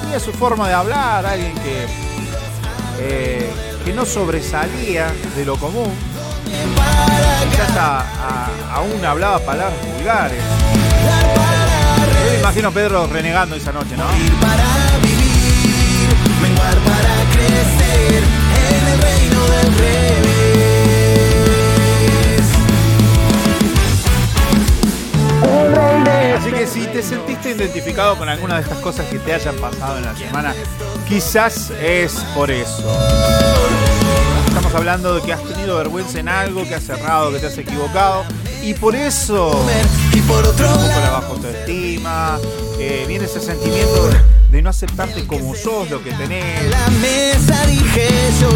tenía 0.00 0.20
su 0.20 0.32
forma 0.32 0.68
de 0.68 0.74
hablar, 0.74 1.26
alguien 1.26 1.54
que, 1.54 1.86
eh, 2.98 3.50
que 3.84 3.92
no 3.92 4.06
sobresalía 4.06 5.12
de 5.36 5.44
lo 5.44 5.56
común. 5.56 5.92
Quizás 7.50 8.04
aún 8.72 9.04
hablaba 9.04 9.38
palabras 9.40 9.78
vulgares. 9.94 10.42
Yo 12.24 12.30
me 12.32 12.38
imagino 12.38 12.72
Pedro 12.72 13.06
renegando 13.06 13.56
esa 13.56 13.72
noche, 13.72 13.96
¿no? 13.96 14.04
para 14.40 14.98
vivir, 15.02 16.08
menguar 16.42 16.76
para 16.78 17.14
crecer 17.32 18.22
en 18.22 18.86
el 18.88 19.02
reino 19.02 19.44
del 19.46 19.78
revés. 19.78 20.23
Así 26.34 26.50
que 26.50 26.66
si 26.66 26.80
te 26.86 27.00
sentiste 27.00 27.52
identificado 27.52 28.18
con 28.18 28.28
alguna 28.28 28.56
de 28.56 28.62
estas 28.62 28.78
cosas 28.78 29.06
que 29.06 29.18
te 29.20 29.32
hayan 29.32 29.54
pasado 29.56 29.98
en 29.98 30.04
la 30.04 30.16
semana, 30.16 30.52
quizás 31.08 31.70
es 31.80 32.12
por 32.34 32.50
eso. 32.50 32.98
Estamos 34.48 34.74
hablando 34.74 35.14
de 35.14 35.22
que 35.22 35.32
has 35.32 35.42
tenido 35.44 35.76
vergüenza 35.76 36.18
en 36.18 36.28
algo, 36.28 36.64
que 36.64 36.74
has 36.74 36.82
cerrado, 36.82 37.32
que 37.32 37.38
te 37.38 37.46
has 37.46 37.58
equivocado. 37.58 38.24
Y 38.62 38.74
por 38.74 38.96
eso 38.96 39.64
Y 40.12 40.20
por 40.22 40.44
otro 40.44 40.66
un 40.66 40.74
poco 40.74 40.88
la 40.88 41.10
baja 41.10 41.26
autoestima, 41.28 42.38
eh, 42.80 43.04
viene 43.06 43.26
ese 43.26 43.40
sentimiento 43.40 44.10
de, 44.50 44.62
no 44.62 44.70
aceptarte 44.70 45.26
como 45.26 45.54
sos, 45.54 45.88
lo 45.90 46.02
que 46.02 46.10
tenés. 46.12 46.68
la 46.68 46.88
mesa 47.00 47.64
dije 47.66 48.08
yo, 48.40 48.50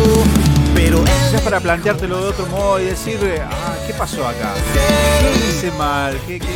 pero 0.74 1.04
Quizás 1.04 1.42
para 1.42 1.60
planteártelo 1.60 2.22
de 2.22 2.28
otro 2.28 2.46
modo 2.46 2.80
y 2.80 2.86
decir, 2.86 3.18
ah, 3.42 3.76
¿qué 3.88 3.94
pasó 3.94 4.28
acá? 4.28 4.52
¿Qué 4.74 5.48
hice 5.48 5.70
mal? 5.72 6.20
¿Qué, 6.26 6.38
qué? 6.38 6.46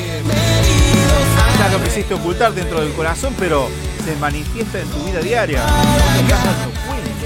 Quizás 1.52 1.72
lo 1.72 1.82
quisiste 1.82 2.12
ocultar 2.12 2.52
dentro 2.52 2.82
del 2.82 2.92
corazón, 2.92 3.34
pero 3.38 3.68
se 4.04 4.14
manifiesta 4.16 4.80
en 4.80 4.88
tu 4.88 5.02
vida 5.02 5.20
diaria. 5.20 5.62
Cuenta. 6.86 7.22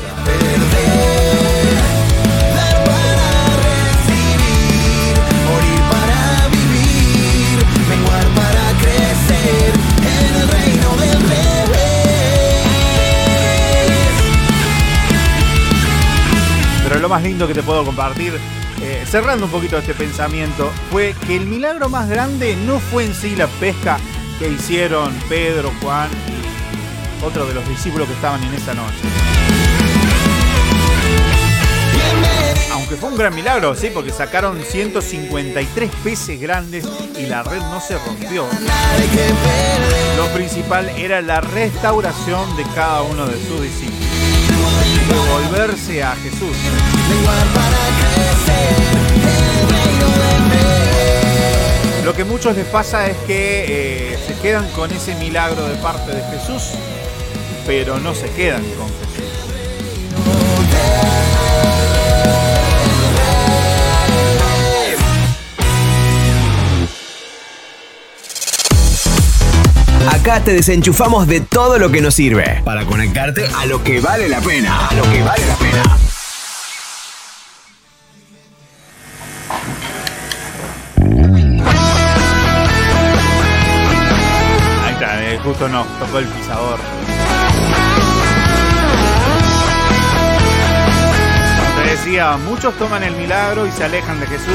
Pero 16.85 17.01
lo 17.01 17.09
más 17.09 17.25
lindo 17.25 17.49
que 17.49 17.55
te 17.55 17.65
puedo 17.65 17.85
compartir, 17.85 18.39
eh, 18.83 19.05
cerrando 19.07 19.47
un 19.47 19.51
poquito 19.51 19.79
este 19.79 19.95
pensamiento, 19.95 20.71
fue 20.91 21.15
que 21.27 21.37
el 21.37 21.47
milagro 21.47 21.89
más 21.89 22.09
grande 22.09 22.57
no 22.57 22.79
fue 22.79 23.05
en 23.05 23.15
sí 23.15 23.35
la 23.37 23.47
pesca 23.47 23.99
que 24.39 24.49
hicieron 24.49 25.15
Pedro, 25.29 25.73
Juan 25.81 26.11
y 26.29 27.25
otro 27.25 27.47
de 27.47 27.55
los 27.55 27.67
discípulos 27.69 28.07
que 28.07 28.15
estaban 28.15 28.43
en 28.43 28.55
esa 28.55 28.75
noche. 28.75 28.99
Aunque 32.73 32.97
fue 32.97 33.09
un 33.09 33.17
gran 33.17 33.35
milagro, 33.35 33.75
sí, 33.75 33.91
porque 33.93 34.13
sacaron 34.13 34.63
153 34.63 35.91
peces 36.05 36.41
grandes 36.41 36.85
y 37.19 37.27
la 37.27 37.43
red 37.43 37.59
no 37.59 37.81
se 37.81 37.99
rompió. 37.99 38.45
Lo 40.17 40.27
principal 40.35 40.89
era 40.91 41.21
la 41.21 41.41
restauración 41.41 42.57
de 42.57 42.65
cada 42.75 43.03
uno 43.03 43.27
de 43.27 43.35
sus 43.47 43.63
discípulos. 43.63 44.07
Volverse 45.31 46.03
a 46.03 46.15
Jesús. 46.17 46.57
Lo 52.07 52.15
que 52.15 52.23
muchos 52.23 52.55
les 52.55 52.67
pasa 52.67 53.09
es 53.09 53.17
que 53.27 54.13
eh, 54.13 54.19
se 54.25 54.35
quedan 54.35 54.69
con 54.71 54.89
ese 54.93 55.17
milagro 55.17 55.67
de 55.67 55.75
parte 55.75 56.15
de 56.15 56.23
Jesús, 56.31 56.71
pero 57.67 57.99
no 57.99 58.15
se 58.15 58.31
quedan 58.31 58.63
con 58.63 58.87
Jesús. 58.87 59.25
Acá 70.09 70.45
te 70.45 70.53
desenchufamos 70.53 71.27
de 71.27 71.41
todo 71.41 71.81
lo 71.81 71.91
que 71.91 72.01
nos 72.01 72.15
sirve 72.15 72.63
para 72.65 72.87
conectarte 72.87 73.49
a 73.53 73.67
lo 73.67 73.83
que 73.83 73.99
vale 73.99 74.29
la 74.29 74.41
pena. 74.41 74.87
A 74.87 74.95
lo 74.95 75.03
que 75.11 75.25
vale 75.25 75.45
la 75.45 75.57
pena. 75.57 76.06
Nos 85.69 85.87
tocó 85.99 86.19
el 86.19 86.27
pisador. 86.27 86.79
Te 91.77 91.91
decía, 91.91 92.37
muchos 92.37 92.75
toman 92.75 93.03
el 93.03 93.15
milagro 93.17 93.67
y 93.67 93.71
se 93.71 93.85
alejan 93.85 94.21
de 94.21 94.27
Jesús. 94.27 94.55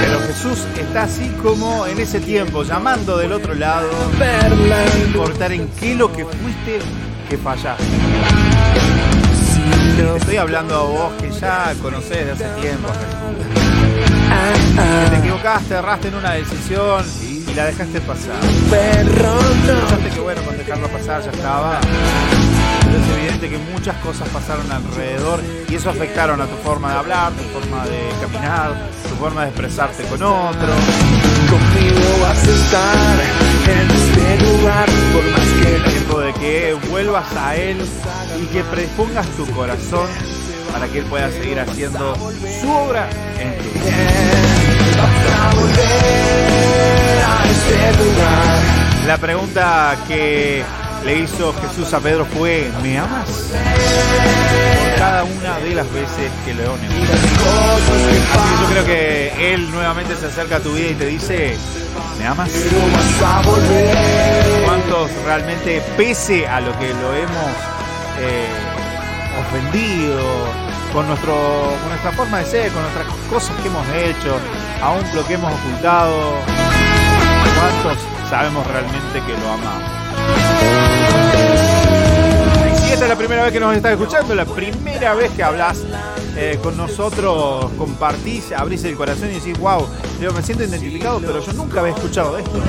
Pero 0.00 0.20
Jesús 0.20 0.66
está 0.78 1.04
así 1.04 1.28
como 1.42 1.86
en 1.86 1.98
ese 1.98 2.20
tiempo, 2.20 2.62
llamando 2.62 3.16
del 3.16 3.32
otro 3.32 3.54
lado, 3.54 3.88
sin 4.92 5.06
importar 5.06 5.52
en 5.52 5.68
qué 5.80 5.94
lo 5.94 6.12
que 6.12 6.24
fuiste 6.24 6.80
que 7.28 7.38
fallaste. 7.38 7.84
Te 9.96 10.16
estoy 10.16 10.36
hablando 10.36 10.74
a 10.74 10.82
vos 10.82 11.12
que 11.20 11.30
ya 11.30 11.74
conocés 11.82 12.26
de 12.26 12.32
hace 12.32 12.60
tiempo 12.60 12.88
te 15.10 15.16
equivocaste, 15.18 15.74
erraste 15.74 16.08
en 16.08 16.14
una 16.14 16.32
decisión 16.32 17.04
la 17.58 17.66
dejaste 17.66 18.00
pasar. 18.02 18.40
Pensaste 19.66 20.10
que 20.14 20.20
bueno, 20.20 20.40
con 20.42 20.56
dejarlo 20.56 20.86
pasar 20.88 21.24
ya 21.24 21.30
estaba. 21.32 21.80
Pero 22.84 22.98
es 22.98 23.08
evidente 23.18 23.50
que 23.50 23.58
muchas 23.72 23.96
cosas 23.96 24.28
pasaron 24.28 24.70
alrededor 24.70 25.40
y 25.68 25.74
eso 25.74 25.90
afectaron 25.90 26.40
a 26.40 26.46
tu 26.46 26.54
forma 26.58 26.92
de 26.92 26.98
hablar, 26.98 27.32
tu 27.32 27.42
forma 27.58 27.84
de 27.86 27.98
caminar, 28.20 28.88
tu 29.08 29.16
forma 29.16 29.42
de 29.42 29.48
expresarte 29.48 30.04
con 30.04 30.22
otro. 30.22 30.68
Conmigo 31.50 32.18
vas 32.22 32.46
a 32.46 32.50
estar 32.50 33.18
en 33.66 33.90
este 33.90 34.38
lugar 34.44 34.88
por 35.12 35.24
más 35.32 35.48
que 35.60 35.76
Es 35.76 35.82
tiempo 35.94 36.20
de 36.20 36.32
que 36.34 36.76
vuelvas 36.88 37.26
a 37.36 37.56
Él 37.56 37.78
y 38.40 38.46
que 38.46 38.62
predispongas 38.62 39.26
tu 39.30 39.44
corazón 39.46 40.06
para 40.70 40.86
que 40.86 41.00
Él 41.00 41.06
pueda 41.06 41.28
seguir 41.32 41.58
haciendo 41.58 42.14
su 42.60 42.70
obra 42.70 43.08
en 43.40 43.52
tu 43.58 43.70
vida. 43.80 44.28
La 49.06 49.16
pregunta 49.16 49.96
que 50.06 50.62
le 51.04 51.18
hizo 51.20 51.54
Jesús 51.62 51.92
a 51.94 52.00
Pedro 52.00 52.26
fue, 52.26 52.70
¿me 52.82 52.98
amas? 52.98 53.52
Cada 54.98 55.24
una 55.24 55.58
de 55.60 55.74
las 55.74 55.90
veces 55.92 56.30
que 56.44 56.54
lo 56.54 56.76
negó. 56.76 56.94
Así 58.34 58.54
que 58.54 58.62
yo 58.62 58.70
creo 58.70 58.84
que 58.84 59.54
Él 59.54 59.70
nuevamente 59.70 60.14
se 60.16 60.26
acerca 60.26 60.56
a 60.56 60.60
tu 60.60 60.72
vida 60.74 60.88
y 60.88 60.94
te 60.94 61.06
dice, 61.06 61.56
¿me 62.18 62.26
amas? 62.26 62.50
¿Cuántos 64.64 65.10
realmente, 65.24 65.82
pese 65.96 66.46
a 66.46 66.60
lo 66.60 66.78
que 66.78 66.88
lo 66.88 67.14
hemos 67.14 67.50
eh, 68.20 68.48
ofendido, 69.40 70.20
con, 70.92 71.06
con 71.06 71.88
nuestra 71.88 72.12
forma 72.12 72.38
de 72.40 72.44
ser, 72.44 72.72
con 72.72 72.82
nuestras 72.82 73.06
cosas 73.30 73.56
que 73.62 73.68
hemos 73.68 73.88
hecho, 73.88 74.38
aún 74.82 75.02
lo 75.14 75.26
que 75.26 75.34
hemos 75.34 75.52
ocultado, 75.52 76.34
¿cuántos 77.58 77.98
sabemos 78.30 78.66
realmente 78.66 79.22
que 79.26 79.32
lo 79.32 79.48
amamos? 79.50 79.98
Si 82.82 82.92
esta 82.92 83.04
es 83.04 83.08
la 83.08 83.16
primera 83.16 83.42
vez 83.44 83.52
que 83.52 83.60
nos 83.60 83.76
estás 83.76 83.92
escuchando, 83.92 84.34
la 84.34 84.44
primera 84.44 85.14
vez 85.14 85.30
que 85.32 85.42
hablas 85.42 85.84
eh, 86.36 86.58
con 86.62 86.76
nosotros, 86.76 87.70
compartís, 87.76 88.52
abrís 88.52 88.84
el 88.84 88.96
corazón 88.96 89.30
y 89.30 89.34
decís, 89.34 89.58
wow, 89.58 89.86
yo 90.20 90.32
me 90.32 90.42
siento 90.42 90.64
identificado, 90.64 91.20
pero 91.20 91.40
yo 91.44 91.52
nunca 91.52 91.80
había 91.80 91.94
escuchado 91.94 92.38
esto. 92.38 92.62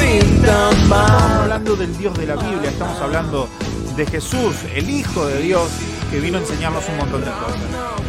Estamos 0.00 1.10
hablando 1.10 1.76
del 1.76 1.96
Dios 1.96 2.16
de 2.16 2.26
la 2.26 2.36
Biblia, 2.36 2.70
estamos 2.70 3.00
hablando 3.00 3.48
de 3.96 4.06
Jesús, 4.06 4.56
el 4.74 4.88
Hijo 4.88 5.26
de 5.26 5.42
Dios, 5.42 5.68
que 6.10 6.20
vino 6.20 6.38
a 6.38 6.40
enseñarnos 6.40 6.88
un 6.88 6.96
montón 6.96 7.20
de 7.24 7.30
cosas. 7.30 7.60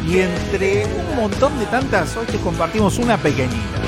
Y 0.08 0.20
entre 0.20 0.86
un 0.86 1.16
montón 1.16 1.58
de 1.60 1.66
tantas, 1.66 2.16
hoy 2.16 2.26
te 2.28 2.38
compartimos 2.38 2.98
una 3.00 3.18
pequeñita. 3.18 3.79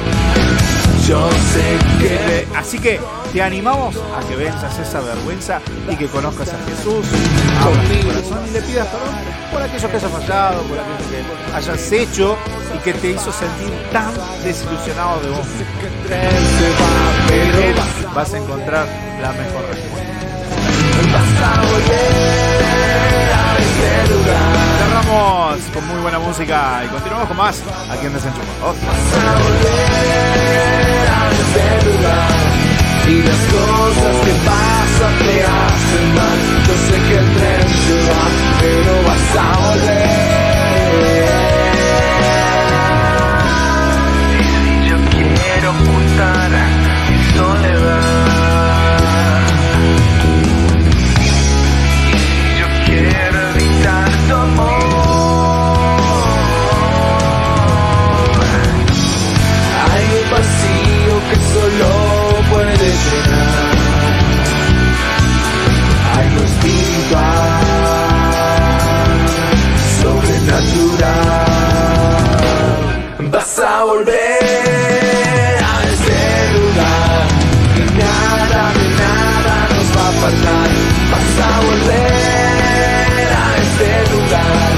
Yo 1.12 1.30
sé 1.30 1.78
que 2.00 2.47
Así 2.56 2.80
que 2.80 2.97
te 3.34 3.41
animamos 3.41 3.97
a 3.97 4.26
que 4.26 4.38
venzas 4.38 4.80
esa 4.80 5.02
vergüenza 5.02 5.60
y 5.89 5.95
que 5.97 6.08
conozcas 6.08 6.47
a 6.54 6.58
Jesús, 6.69 7.06
tu 7.06 8.08
corazón 8.08 8.47
y 8.47 8.52
le 8.52 8.62
pidas 8.62 8.88
perdón 8.88 9.15
por 9.52 9.62
aquello 9.62 9.89
que 9.89 9.97
hayas 9.97 10.10
fallado, 10.10 10.63
por 10.63 10.80
aquello 10.80 11.10
que 11.10 11.54
hayas 11.54 11.91
hecho 11.91 12.38
y 12.74 12.80
que 12.80 12.93
te 12.93 13.10
hizo 13.10 13.30
sentir 13.30 13.74
tan 13.91 14.13
desilusionado 14.41 15.19
de 15.19 15.30
vos. 15.32 15.47
Él 17.30 17.76
vas 18.15 18.34
a 18.34 18.38
encontrar 18.38 18.88
la 19.21 19.34
mejor 19.34 19.65
respuesta. 19.69 20.12
Cerramos 24.80 25.62
con 25.74 25.88
muy 25.88 26.02
buena 26.04 26.19
música 26.19 26.84
y 26.86 26.88
continuamos 26.88 27.28
con 27.28 27.36
más 27.36 27.62
aquí 27.91 28.06
en 28.06 28.13
Desenchufados. 28.13 28.78
Y 33.08 33.24
las 33.24 33.42
cosas 33.48 34.16
que 34.26 34.32
pasan 34.46 35.18
te 35.20 35.44
hacen 35.44 36.16
mal. 36.16 36.40
Yo 36.68 36.74
sé 36.88 37.02
que 37.08 37.18
el 37.18 37.36
tren 37.36 37.70
se 37.70 37.98
va, 38.10 38.26
pero 38.62 39.04
vas 39.04 39.36
a 39.38 39.58
volver. 39.60 40.41
Nos 80.32 80.46
va 80.46 80.52
a 80.52 80.65
faltar. 80.65 80.70
Vas 81.12 81.39
a 81.39 81.60
volver 81.62 83.28
a 83.34 83.58
este 83.63 83.89
lugar 84.13 84.72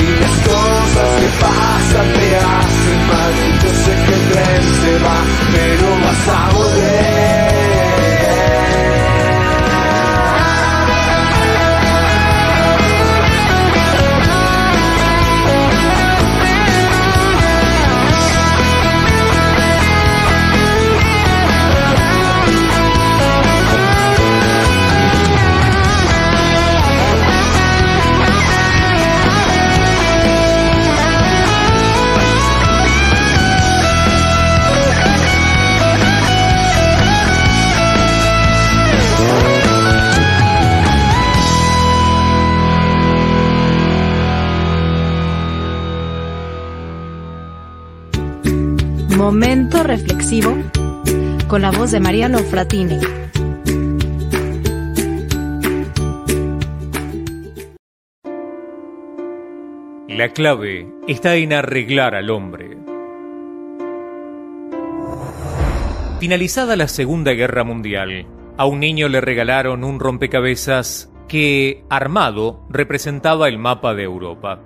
y 0.00 0.20
las 0.20 0.36
cosas 0.48 1.08
que 1.20 1.28
pasan 1.40 2.12
te 2.12 2.36
hacen 2.36 2.98
mal. 3.08 3.32
Yo 3.62 3.70
sé 3.84 3.92
que 4.06 4.14
el 4.14 4.24
tren 4.30 4.62
se 4.82 4.98
va, 5.04 5.18
pero 5.52 5.86
vas 6.00 6.28
a 6.28 6.52
volver. 6.54 7.11
Con 51.46 51.60
la 51.60 51.70
voz 51.70 51.90
de 51.90 52.00
Mariano 52.00 52.38
Fratini. 52.38 52.98
La 60.08 60.30
clave 60.30 60.88
está 61.06 61.34
en 61.34 61.52
arreglar 61.52 62.14
al 62.14 62.30
hombre. 62.30 62.78
Finalizada 66.18 66.76
la 66.76 66.88
Segunda 66.88 67.32
Guerra 67.32 67.62
Mundial, 67.64 68.26
a 68.56 68.64
un 68.64 68.80
niño 68.80 69.10
le 69.10 69.20
regalaron 69.20 69.84
un 69.84 70.00
rompecabezas 70.00 71.12
que, 71.28 71.84
armado, 71.90 72.64
representaba 72.70 73.48
el 73.48 73.58
mapa 73.58 73.92
de 73.92 74.04
Europa. 74.04 74.62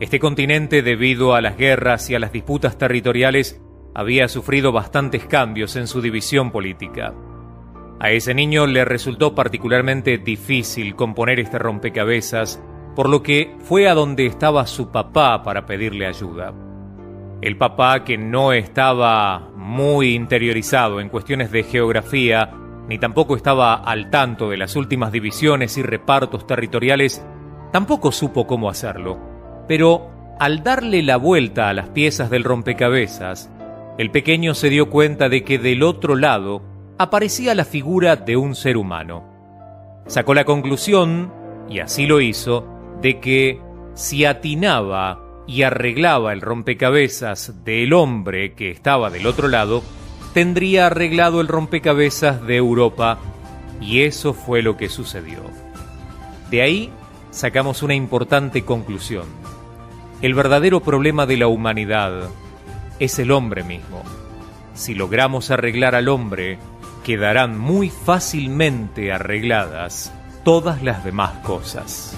Este 0.00 0.18
continente, 0.18 0.82
debido 0.82 1.34
a 1.34 1.40
las 1.40 1.56
guerras 1.56 2.10
y 2.10 2.14
a 2.14 2.18
las 2.18 2.32
disputas 2.32 2.76
territoriales, 2.76 3.61
había 3.94 4.28
sufrido 4.28 4.72
bastantes 4.72 5.26
cambios 5.26 5.76
en 5.76 5.86
su 5.86 6.00
división 6.00 6.50
política. 6.50 7.14
A 8.00 8.10
ese 8.10 8.34
niño 8.34 8.66
le 8.66 8.84
resultó 8.84 9.34
particularmente 9.34 10.18
difícil 10.18 10.96
componer 10.96 11.38
este 11.38 11.58
rompecabezas, 11.58 12.62
por 12.96 13.08
lo 13.08 13.22
que 13.22 13.56
fue 13.60 13.88
a 13.88 13.94
donde 13.94 14.26
estaba 14.26 14.66
su 14.66 14.90
papá 14.90 15.42
para 15.42 15.66
pedirle 15.66 16.06
ayuda. 16.06 16.52
El 17.40 17.56
papá, 17.56 18.04
que 18.04 18.18
no 18.18 18.52
estaba 18.52 19.50
muy 19.56 20.14
interiorizado 20.14 21.00
en 21.00 21.08
cuestiones 21.08 21.50
de 21.50 21.64
geografía, 21.64 22.50
ni 22.88 22.98
tampoco 22.98 23.36
estaba 23.36 23.74
al 23.74 24.10
tanto 24.10 24.50
de 24.50 24.56
las 24.56 24.76
últimas 24.76 25.12
divisiones 25.12 25.76
y 25.78 25.82
repartos 25.82 26.46
territoriales, 26.46 27.24
tampoco 27.72 28.12
supo 28.12 28.46
cómo 28.46 28.68
hacerlo. 28.68 29.18
Pero 29.68 30.10
al 30.38 30.62
darle 30.62 31.02
la 31.02 31.16
vuelta 31.16 31.68
a 31.68 31.74
las 31.74 31.88
piezas 31.90 32.30
del 32.30 32.44
rompecabezas, 32.44 33.51
el 33.98 34.10
pequeño 34.10 34.54
se 34.54 34.70
dio 34.70 34.88
cuenta 34.88 35.28
de 35.28 35.44
que 35.44 35.58
del 35.58 35.82
otro 35.82 36.16
lado 36.16 36.62
aparecía 36.98 37.54
la 37.54 37.64
figura 37.64 38.16
de 38.16 38.36
un 38.36 38.54
ser 38.54 38.76
humano. 38.76 39.24
Sacó 40.06 40.34
la 40.34 40.44
conclusión, 40.44 41.32
y 41.68 41.80
así 41.80 42.06
lo 42.06 42.20
hizo, 42.20 42.66
de 43.00 43.20
que 43.20 43.60
si 43.94 44.24
atinaba 44.24 45.20
y 45.46 45.62
arreglaba 45.62 46.32
el 46.32 46.40
rompecabezas 46.40 47.64
del 47.64 47.92
hombre 47.92 48.54
que 48.54 48.70
estaba 48.70 49.10
del 49.10 49.26
otro 49.26 49.48
lado, 49.48 49.82
tendría 50.32 50.86
arreglado 50.86 51.40
el 51.40 51.48
rompecabezas 51.48 52.46
de 52.46 52.56
Europa, 52.56 53.18
y 53.80 54.02
eso 54.02 54.32
fue 54.32 54.62
lo 54.62 54.76
que 54.76 54.88
sucedió. 54.88 55.42
De 56.50 56.62
ahí 56.62 56.90
sacamos 57.30 57.82
una 57.82 57.94
importante 57.94 58.64
conclusión. 58.64 59.26
El 60.22 60.34
verdadero 60.34 60.80
problema 60.80 61.26
de 61.26 61.36
la 61.36 61.48
humanidad 61.48 62.28
es 63.02 63.18
el 63.18 63.32
hombre 63.32 63.64
mismo. 63.64 64.04
Si 64.74 64.94
logramos 64.94 65.50
arreglar 65.50 65.96
al 65.96 66.08
hombre, 66.08 66.58
quedarán 67.02 67.58
muy 67.58 67.90
fácilmente 67.90 69.10
arregladas 69.10 70.12
todas 70.44 70.84
las 70.84 71.04
demás 71.04 71.32
cosas. 71.38 72.16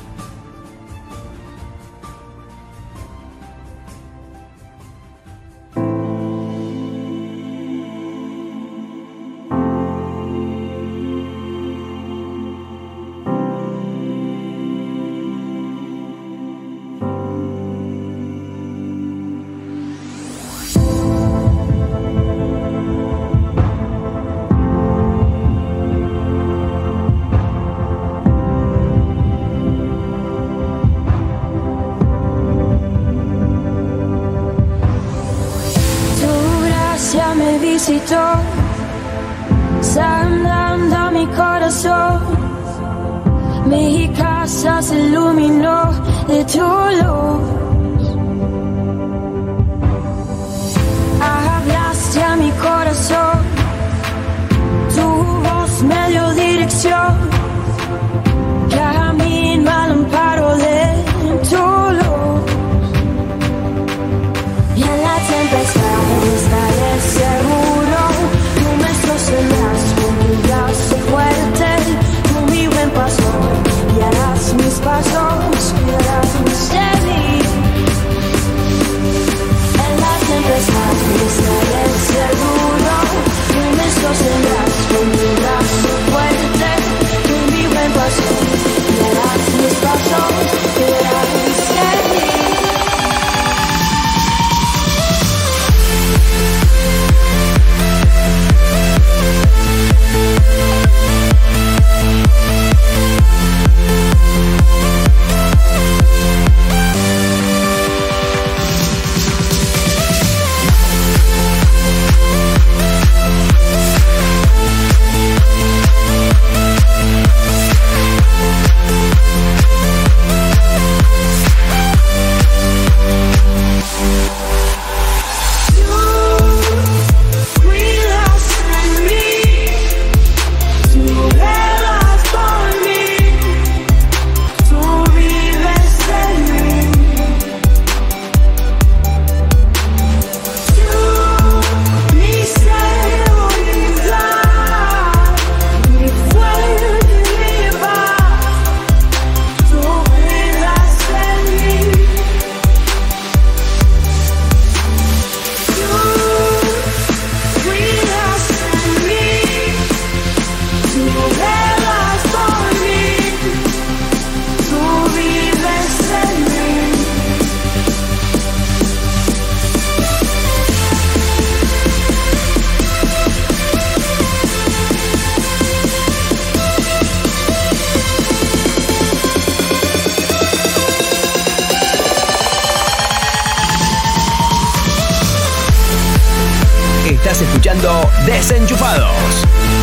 Desenchufados. 188.26 189.73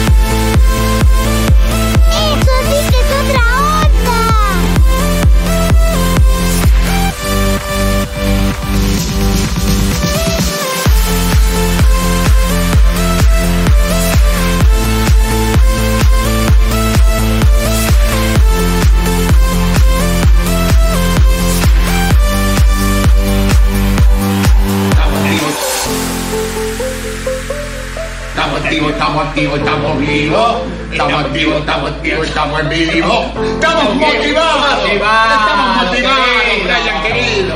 Estamos 29.22 29.28
activos, 29.28 29.60
estamos 29.60 30.00
vivos. 30.00 30.56
Estamos 30.92 31.26
activos, 31.26 31.60
estamos 31.60 31.92
activos, 31.92 32.28
estamos 32.28 32.60
en 32.60 32.70
vivo. 32.70 33.34
Estamos 33.44 33.96
motivados. 33.96 34.90
Estamos 34.92 35.84
motivados, 35.84 36.26
Brian 36.64 37.04
querido. 37.04 37.56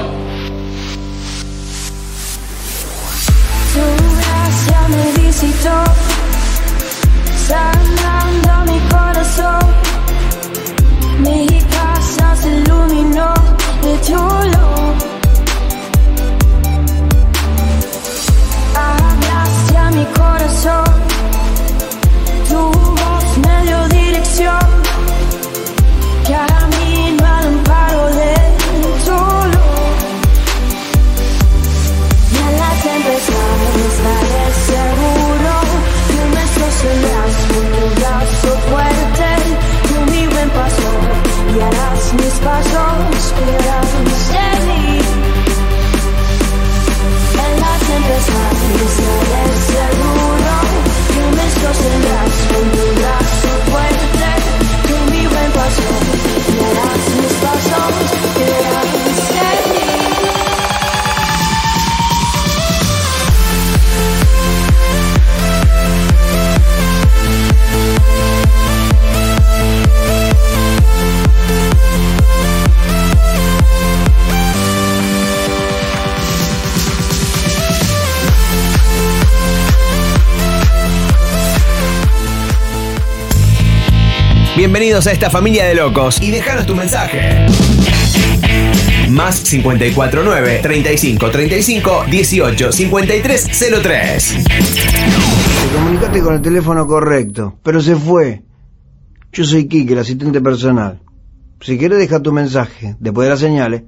Tu 3.73 3.83
gracia 4.17 4.79
me 4.89 5.05
visitó, 5.21 5.83
sanando 7.47 8.71
mi 8.71 8.79
corazón. 8.89 9.65
Mi 11.19 11.47
casa 11.71 12.35
se 12.35 12.49
iluminó 12.49 13.33
de 13.81 13.97
tu 14.05 14.13
luz. 14.13 14.95
Hablaste 18.75 19.77
a 19.77 19.91
mi 19.91 20.05
corazón, 20.05 21.04
Bienvenidos 84.75 85.07
a 85.07 85.13
esta 85.13 85.29
familia 85.29 85.63
de 85.67 85.73
locos 85.73 86.21
y 86.21 86.31
déjanos 86.31 86.65
tu 86.65 86.75
mensaje. 86.75 87.47
Más 89.09 89.39
549 89.39 90.59
35 90.61 91.31
35 91.31 92.05
18 92.11 92.71
53 92.73 93.51
03. 93.81 94.35
Te 94.43 95.75
comunicaste 95.77 96.19
con 96.19 96.35
el 96.35 96.41
teléfono 96.41 96.85
correcto, 96.85 97.57
pero 97.63 97.79
se 97.79 97.95
fue. 97.95 98.43
Yo 99.31 99.45
soy 99.45 99.65
Kike, 99.69 99.93
el 99.93 99.99
asistente 99.99 100.41
personal. 100.41 100.99
Si 101.61 101.77
quieres, 101.77 101.97
deja 101.97 102.21
tu 102.21 102.33
mensaje 102.33 102.97
después 102.99 103.27
de 103.27 103.29
las 103.29 103.39
señales. 103.39 103.83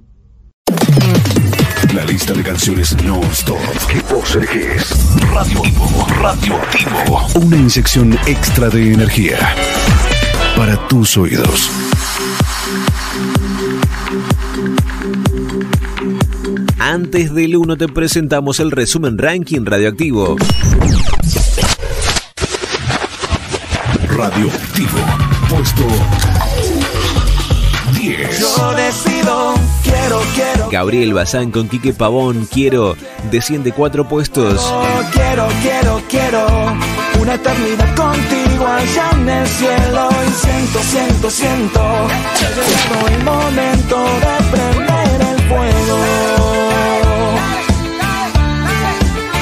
La 1.94 2.06
lista 2.06 2.32
de 2.32 2.44
canciones 2.44 2.96
non-stop 3.04 3.60
que 3.90 4.00
vos 4.14 4.36
elegís. 4.36 4.96
Radioactivo, 5.34 6.08
radioactivo. 6.22 7.28
Una 7.36 7.58
inyección 7.58 8.18
extra 8.26 8.70
de 8.70 8.94
energía 8.94 9.54
para 10.58 10.76
tus 10.88 11.16
oídos. 11.18 11.70
Antes 16.80 17.34
del 17.34 17.56
1 17.56 17.78
te 17.78 17.88
presentamos 17.88 18.60
el 18.60 18.72
resumen 18.72 19.20
ranking 19.20 19.64
radioactivo. 19.66 20.36
Radioactivo, 24.10 24.98
puesto 25.48 25.86
10. 27.94 28.40
Yo 28.40 28.74
decido, 28.74 29.54
quiero, 29.84 30.22
quiero. 30.34 30.70
Gabriel 30.72 31.14
Bazán 31.14 31.52
con 31.52 31.70
Quique 31.70 31.94
Pavón, 31.94 32.48
quiero, 32.52 32.98
desciende 33.30 33.72
cuatro 33.74 34.10
puestos. 34.10 34.60
Oh, 34.64 35.02
quiero, 35.14 35.48
quiero, 35.62 36.02
quiero 36.10 36.48
una 37.22 37.36
eternidad 37.36 37.96
contigo 37.96 38.47
allá 38.66 39.10
en 39.14 39.30
el 39.30 39.48
cielo 39.48 40.10
y 40.10 40.32
siento, 40.34 40.80
siento, 40.84 41.30
siento 41.30 42.08
que 42.08 42.46
llegado 42.46 43.08
el 43.08 43.24
momento 43.24 43.96
de 44.24 44.36
prender 44.52 45.22
el 45.22 45.40
fuego, 45.48 45.98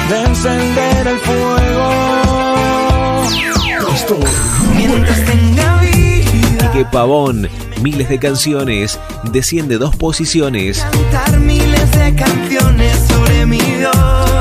de 0.08 0.22
encender 0.24 1.06
el 1.06 1.18
fuego. 1.18 2.26
Mientras 4.76 5.24
tenga 5.24 5.80
vida, 5.80 6.70
Quique 6.70 6.84
Pavón, 6.84 7.48
miles 7.82 8.08
de 8.08 8.18
canciones, 8.18 8.98
desciende 9.24 9.78
dos 9.78 9.96
posiciones. 9.96 10.78
cantar 10.92 11.40
miles 11.40 11.90
de 11.92 12.14
canciones 12.14 12.98
sobre 13.08 13.46
mi 13.46 13.58
Dios. 13.58 14.35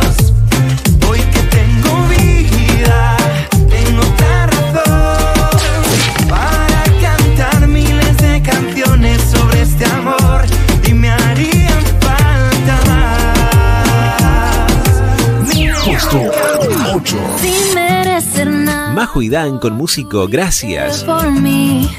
8. 17.16 17.38
Sin 17.42 17.76
merecer 17.76 18.50
nada 18.50 18.92
Majo 18.94 19.22
y 19.22 19.30
Dan 19.30 19.60
con 19.60 19.74
músico, 19.74 20.28
gracias. 20.28 21.04
por 21.04 21.30
mí, 21.32 21.90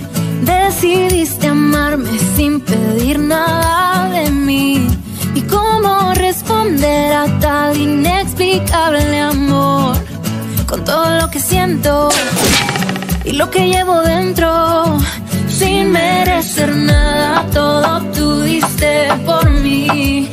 decidiste 0.42 1.48
amarme 1.48 2.10
sin 2.36 2.60
pedir 2.60 3.18
nada 3.18 4.08
de 4.10 4.30
mí. 4.30 4.86
¿Y 5.34 5.42
cómo 5.42 6.14
responder 6.14 7.12
a 7.12 7.38
tal 7.38 7.76
inexplicable 7.76 9.20
amor? 9.20 9.96
Con 10.66 10.84
todo 10.84 11.18
lo 11.20 11.30
que 11.30 11.38
siento 11.38 12.08
y 13.24 13.32
lo 13.32 13.50
que 13.50 13.68
llevo 13.68 14.00
dentro, 14.00 14.98
sin 15.48 15.92
merecer 15.92 16.74
nada, 16.74 17.44
todo 17.52 18.00
tú 18.14 18.40
diste 18.40 19.08
por 19.26 19.50
mí. 19.50 20.30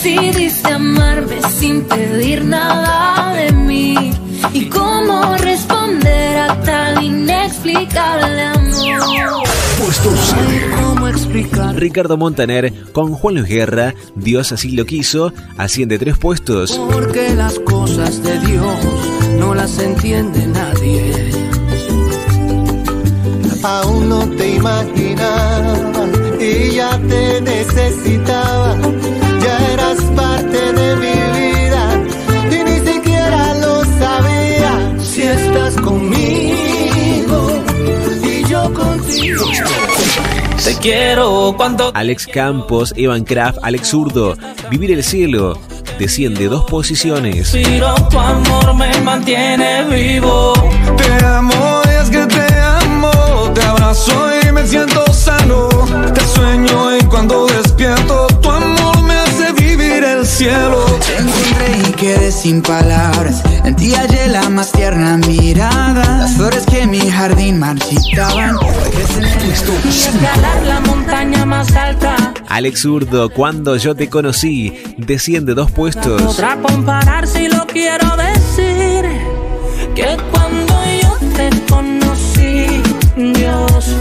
Decidiste 0.00 0.68
amarme 0.72 1.42
sin 1.58 1.82
pedir 1.82 2.44
nada 2.44 3.34
de 3.34 3.50
mí. 3.50 4.12
¿Y 4.52 4.66
cómo 4.66 5.36
responder 5.38 6.38
a 6.38 6.60
tal 6.60 7.02
inexplicable 7.02 8.42
amor? 8.42 9.42
Puesto 9.76 10.10
7. 10.16 10.70
¿Cómo 10.80 11.08
explicar? 11.08 11.74
Ricardo 11.74 12.16
Montaner 12.16 12.72
con 12.92 13.12
Juan 13.12 13.34
Luis 13.34 13.48
Guerra, 13.48 13.92
Dios 14.14 14.52
así 14.52 14.70
lo 14.70 14.84
quiso, 14.84 15.32
asciende 15.56 15.98
tres 15.98 16.16
puestos. 16.16 16.78
Porque 16.92 17.34
las 17.34 17.58
cosas 17.58 18.22
de 18.22 18.38
Dios 18.38 18.76
no 19.40 19.52
las 19.52 19.80
entiende 19.80 20.46
nadie. 20.46 21.32
Aún 23.64 24.08
no 24.08 24.28
te 24.28 24.54
imaginaba 24.54 25.74
y 26.38 26.76
ya 26.76 26.96
te 27.08 27.40
necesitaba. 27.40 28.87
Te 40.64 40.76
quiero 40.80 41.52
cuando 41.56 41.90
Alex 41.92 42.28
Campos, 42.28 42.94
Evan 42.96 43.24
Kraft, 43.24 43.58
Alex 43.62 43.88
Zurdo, 43.88 44.36
Vivir 44.70 44.92
el 44.92 45.02
cielo, 45.02 45.58
desciende 45.98 46.46
dos 46.46 46.64
posiciones. 46.66 47.52
respiro, 47.52 47.94
tu 48.10 48.18
amor 48.18 48.74
me 48.74 49.00
mantiene 49.00 49.84
vivo. 49.90 50.52
Te 50.96 51.24
amo 51.24 51.82
y 51.86 52.02
es 52.02 52.10
que 52.10 52.26
te 52.26 52.60
amo. 52.60 53.10
Te 53.54 53.62
abrazo 53.62 54.30
y 54.46 54.52
me 54.52 54.64
siento 54.64 55.04
sano. 55.12 55.68
Te 56.14 56.20
sueño 56.20 56.96
y 56.98 57.02
cuando 57.06 57.46
despierto, 57.46 58.27
cielo. 60.38 60.84
Te 61.04 61.16
encontré 61.16 61.88
y 61.88 61.92
quedé 61.94 62.30
sin 62.30 62.62
palabras. 62.62 63.42
En 63.64 63.74
ti 63.74 63.92
hallé 63.92 64.28
la 64.28 64.48
más 64.48 64.70
tierna 64.70 65.16
mirada. 65.16 66.18
Las 66.18 66.36
flores 66.36 66.64
que 66.64 66.86
mi 66.86 67.00
jardín 67.10 67.58
marchitaban. 67.58 68.56
Escalar 69.88 70.62
la 70.64 70.80
montaña 70.80 71.44
más 71.44 71.74
alta. 71.74 72.34
Alex 72.48 72.82
Zurdo, 72.82 73.30
cuando 73.30 73.76
yo 73.76 73.96
te 73.96 74.08
conocí, 74.08 74.80
desciende 74.96 75.54
dos 75.54 75.72
puestos. 75.72 76.22
Podrá 76.22 76.56
comparar 76.56 77.26
si 77.26 77.48
lo 77.48 77.66
quiero 77.66 78.16
decir. 78.16 79.04
Que 79.96 80.16
cuando 80.30 80.74
yo 81.02 81.16
te 81.36 81.50
conocí, 81.68 82.80
Dios, 83.16 83.96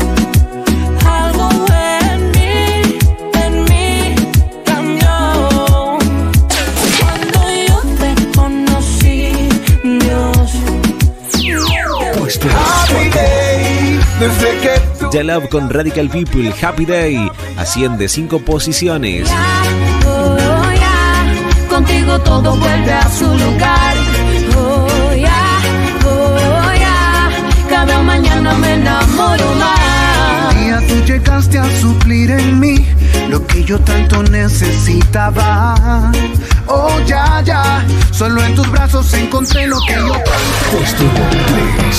desde 14.20 14.58
que 14.60 14.82
tú 15.00 15.10
Ya 15.12 15.24
Love 15.24 15.50
con 15.50 15.70
Radical 15.70 16.10
People, 16.10 16.54
Happy 16.62 16.86
Day, 16.86 17.30
asciende 17.58 18.08
cinco 18.10 18.40
posiciones. 18.40 19.30
Oh, 20.06 20.38
contigo 21.70 22.20
todo 22.22 22.56
vuelve 22.56 22.92
a 22.92 23.10
su 23.10 23.26
lugar. 23.26 23.96
Oh, 24.56 24.88
oh, 26.06 26.62
cada 27.70 28.02
mañana 28.04 28.54
me 28.56 28.74
enamoro 28.74 29.54
más. 29.56 30.56
día 30.56 30.80
tú 30.88 30.96
llegaste 31.06 31.60
a 31.60 31.80
suplir 31.80 32.32
en 32.32 32.60
mí 32.60 32.86
lo 33.30 33.46
que 33.46 33.64
yo 33.64 33.80
tanto 33.80 34.24
necesitaba. 34.24 36.12
Oh, 36.70 37.00
ya, 37.06 37.42
ya, 37.46 37.86
solo 38.12 38.44
en 38.44 38.54
tus 38.56 38.70
brazos 38.70 39.14
encontré 39.14 39.68
lo 39.68 39.80
que 39.88 39.94
yo 39.94 40.14
Puesto 40.72 41.04
3. 41.32 41.96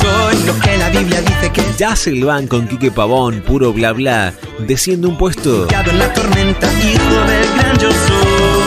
Soy 0.00 0.42
lo 0.44 0.58
que 0.58 0.76
la 0.78 0.88
Biblia 0.90 1.20
dice 1.20 1.52
que 1.52 1.60
es 1.60 1.78
Ya 1.78 1.94
Silvan 1.94 2.48
con 2.48 2.66
Quique 2.66 2.90
Pavón, 2.90 3.42
puro 3.42 3.72
bla 3.72 3.92
bla, 3.92 4.32
desciende 4.58 5.06
un 5.06 5.16
puesto. 5.16 5.68
en 5.70 5.98
la 5.98 6.12
tormenta, 6.12 6.68
hijo 6.72 7.14
del 7.26 7.54
gran 7.56 7.78
yo 7.78 7.90
soy. 7.90 8.64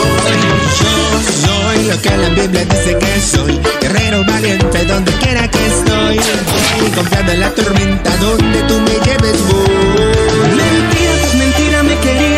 Yo 0.80 1.19
soy 1.47 1.88
lo 1.88 2.01
que 2.01 2.17
la 2.17 2.30
Biblia 2.30 2.65
dice 2.65 2.97
que 2.97 3.19
soy. 3.19 3.59
Guerrero 3.82 4.23
valiente 4.25 4.86
donde 4.86 5.11
quiera 5.13 5.47
que 5.49 5.67
estoy. 5.67 6.19
Voy 6.80 6.89
confiando 6.95 7.32
en 7.34 7.39
la 7.41 7.49
tormenta 7.53 8.17
donde 8.17 8.61
tú 8.63 8.80
me 8.80 8.93
lleves 9.05 9.47
voy. 9.47 10.55
Mentira, 10.55 11.11
pues 11.21 11.36
mentira, 11.36 11.84
me 11.84 11.95
querían 11.99 12.36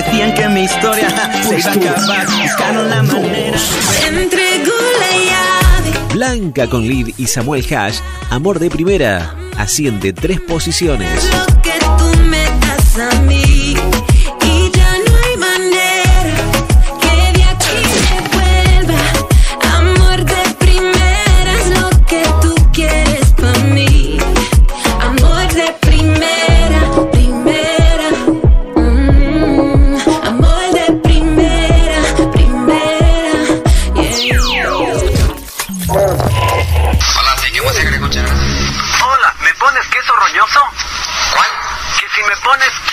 engañar. 0.00 0.10
Decían 0.10 0.34
que 0.34 0.48
mi 0.48 0.64
historia 0.64 1.08
se 1.48 1.58
iba 1.58 1.70
a 1.70 1.74
acabar. 1.74 2.26
Buscaron 2.42 2.90
la 2.90 3.02
manera. 3.02 3.58
Entregó 4.06 4.72
la 4.98 5.10
llave. 5.16 6.14
Blanca 6.14 6.66
con 6.68 6.86
Lid 6.86 7.14
y 7.16 7.26
Samuel 7.26 7.64
Hash, 7.74 7.98
Amor 8.30 8.58
de 8.58 8.70
Primera, 8.70 9.34
asciende 9.56 10.12
tres 10.12 10.40
posiciones. 10.40 11.08
Lo 11.24 11.62
que 11.62 11.72
tú 11.80 12.18
me 12.24 12.44
das 12.60 12.98
a 12.98 13.20
mí. 13.22 13.49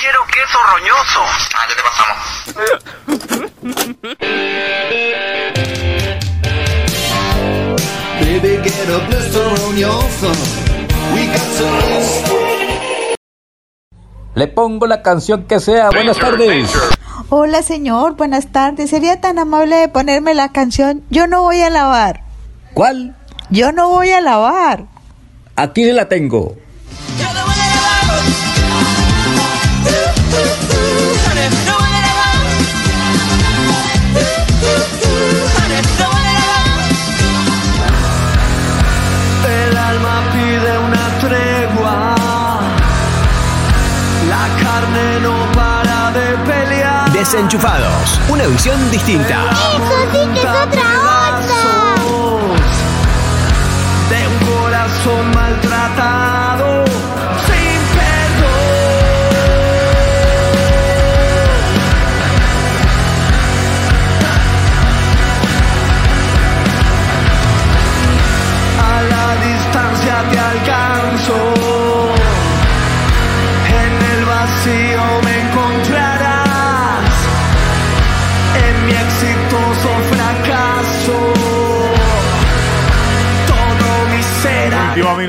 Quiero 0.08 0.24
queso 0.32 0.58
roñoso. 0.72 1.22
Ah, 1.56 1.66
ya 1.68 1.76
te 1.76 1.84
pasamos. 1.84 2.28
Baby, 8.22 8.52
get 8.64 8.90
a 8.90 8.98
blister 9.08 9.48
on 9.68 9.76
your 9.78 10.04
thumb. 10.20 10.42
We 11.14 11.22
got 11.28 11.48
to 11.58 11.68
Le 14.36 14.48
pongo 14.48 14.88
la 14.88 15.02
canción 15.02 15.44
que 15.46 15.60
sea. 15.60 15.90
Buenas 15.90 16.18
tardes. 16.18 16.72
Hola 17.30 17.62
señor, 17.62 18.16
buenas 18.16 18.52
tardes. 18.54 18.90
¿Sería 18.92 19.20
tan 19.20 19.40
amable 19.40 19.76
de 19.76 19.90
ponerme 19.90 20.34
la 20.34 20.54
canción 20.54 21.04
Yo 21.10 21.28
no 21.28 21.42
voy 21.42 21.60
a 21.62 21.70
lavar? 21.70 22.24
¿Cuál? 22.74 23.18
Yo 23.50 23.74
no 23.74 23.90
voy 23.90 24.12
a 24.12 24.22
lavar. 24.22 24.86
Aquí 25.56 25.92
la 25.92 26.08
tengo. 26.08 26.56
Desenchufados, 47.30 48.22
una 48.30 48.48
visión 48.48 48.90
distinta. 48.90 49.50
Eso 49.52 49.94
sí 50.14 50.30
que 50.34 50.40
es 50.40 50.46
otra 50.46 51.17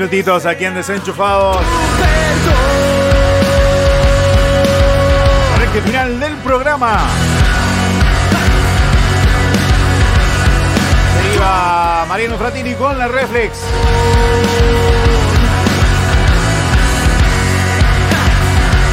minutitos 0.09 0.47
aquí 0.47 0.65
en 0.65 0.73
Desenchufados. 0.73 1.57
Recta 5.59 5.81
final 5.85 6.19
del 6.19 6.33
programa. 6.37 7.05
Se 11.13 11.35
iba 11.35 12.05
Mariano 12.07 12.37
Fratini 12.37 12.73
con 12.73 12.97
la 12.97 13.07
Reflex. 13.07 13.59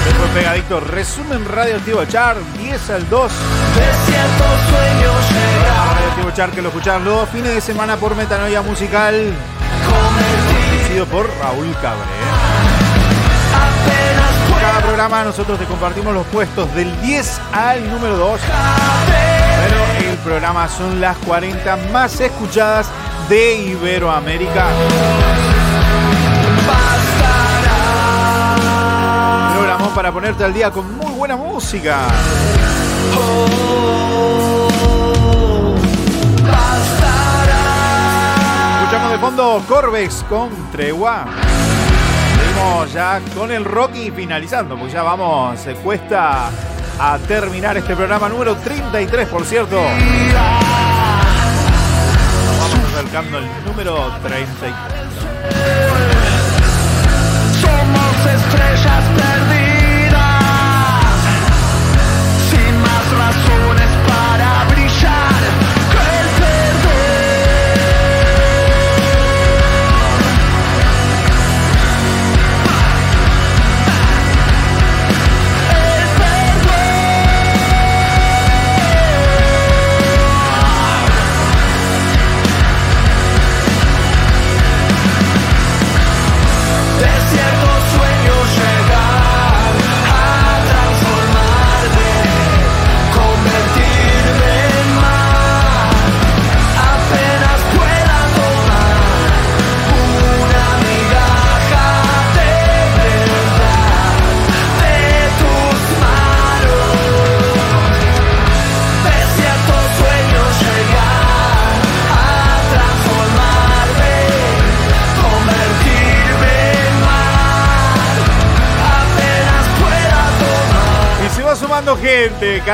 Después 0.04 0.30
pegadito, 0.34 0.80
resumen 0.80 1.46
radioactivo 1.46 2.04
char 2.04 2.36
10 2.58 2.90
al 2.90 3.08
2. 3.08 3.32
Radioactivo 5.94 6.30
char 6.32 6.50
que 6.50 6.60
lo 6.60 6.68
escucharon 6.68 7.06
los 7.06 7.26
fines 7.30 7.54
de 7.54 7.60
semana 7.62 7.96
por 7.96 8.14
Metanoia 8.14 8.60
Musical. 8.60 9.32
Por 11.04 11.28
Raúl 11.38 11.70
Cabre. 11.82 12.00
En 14.48 14.60
cada 14.60 14.80
programa 14.80 15.24
nosotros 15.24 15.58
te 15.58 15.66
compartimos 15.66 16.14
los 16.14 16.26
puestos 16.28 16.74
del 16.74 16.90
10 17.02 17.40
al 17.52 17.90
número 17.90 18.16
2. 18.16 18.40
Pero 19.60 20.10
el 20.10 20.16
programa 20.18 20.66
son 20.68 20.98
las 20.98 21.18
40 21.18 21.76
más 21.92 22.18
escuchadas 22.18 22.86
de 23.28 23.56
Iberoamérica. 23.56 24.68
Programón 29.54 29.94
para 29.94 30.10
ponerte 30.12 30.44
al 30.44 30.54
día 30.54 30.70
con 30.70 30.96
muy 30.96 31.12
buena 31.12 31.36
música. 31.36 32.06
De 39.16 39.22
fondo 39.22 39.62
Corvex 39.66 40.24
con 40.28 40.50
Tregua. 40.70 41.24
Seguimos 42.38 42.92
ya 42.92 43.18
con 43.34 43.50
el 43.50 43.64
Rocky 43.64 44.10
finalizando, 44.10 44.76
porque 44.76 44.92
ya 44.92 45.02
vamos, 45.02 45.58
se 45.58 45.74
cuesta 45.76 46.50
a 46.98 47.18
terminar 47.26 47.78
este 47.78 47.96
programa 47.96 48.28
número 48.28 48.56
33, 48.56 49.28
por 49.28 49.46
cierto. 49.46 49.80
Vamos 52.58 52.92
acercando 52.92 53.38
el 53.38 53.46
número 53.64 54.12
33. 54.22 54.74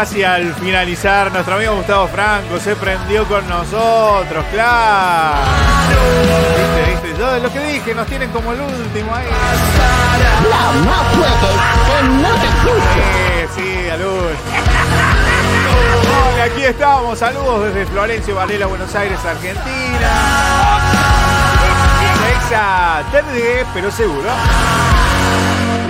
Casi 0.03 0.25
al 0.25 0.53
finalizar. 0.55 1.31
Nuestro 1.31 1.55
amigo 1.55 1.77
Gustavo 1.77 2.09
Franco 2.09 2.59
se 2.59 2.75
prendió 2.75 3.25
con 3.29 3.49
nosotros, 3.49 4.45
claro. 4.51 5.39
Viste, 6.59 6.91
viste, 6.91 7.21
yo 7.21 7.33
de 7.33 7.41
lo 7.41 7.53
que 7.53 7.61
dije, 7.61 7.95
nos 7.95 8.09
tienen 8.09 8.29
como 8.31 8.53
el 8.53 8.63
último 8.63 9.15
ahí. 9.15 9.27
No, 10.51 10.73
no 10.85 10.93
puedes, 11.15 11.35
que 11.87 12.03
no 12.21 12.35
te 12.35 12.47
escucho. 12.49 13.53
Sí, 13.55 13.63
sí, 13.63 13.91
a 13.91 13.97
luz. 13.97 14.37
Hola, 16.35 16.45
aquí 16.47 16.65
estamos. 16.65 17.17
Saludos 17.21 17.67
desde 17.67 17.87
Florencio 17.87 18.35
Varela, 18.35 18.67
Buenos 18.67 18.93
Aires, 18.97 19.21
Argentina. 19.25 20.11
Exa, 22.39 23.03
tarde, 23.13 23.65
pero 23.73 23.89
seguro. 23.93 24.31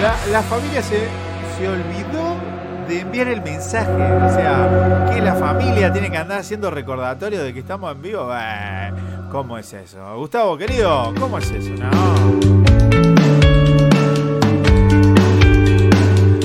La, 0.03 0.15
la 0.31 0.43
familia 0.43 0.83
se, 0.83 1.09
se 1.57 1.67
olvidó 1.67 2.22
de 2.93 3.01
enviar 3.01 3.29
el 3.29 3.43
mensaje. 3.43 3.91
O 3.91 4.31
sea, 4.31 5.11
que 5.13 5.21
la 5.21 5.35
familia 5.35 5.93
tiene 5.93 6.11
que 6.11 6.19
andar 6.19 6.41
haciendo 6.41 6.71
recordatorio 6.71 7.43
de 7.43 7.53
que 7.53 7.61
estamos 7.61 7.91
en 7.93 8.03
vivo. 8.03 8.31
¿Cómo 9.31 9.57
es 9.59 9.73
eso? 9.73 9.99
Gustavo, 10.17 10.59
querido, 10.59 11.13
¿cómo 11.19 11.39
es 11.39 11.51
eso? 11.51 11.71
No. 11.71 11.91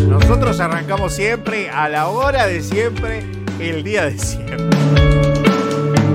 Nosotros 0.10 0.60
arrancamos 0.60 1.14
siempre 1.14 1.70
a 1.70 1.90
la 1.90 2.08
hora 2.08 2.48
de 2.48 2.62
siempre, 2.62 3.24
el 3.60 3.84
día 3.84 4.06
de 4.06 4.18
siempre. 4.18 4.58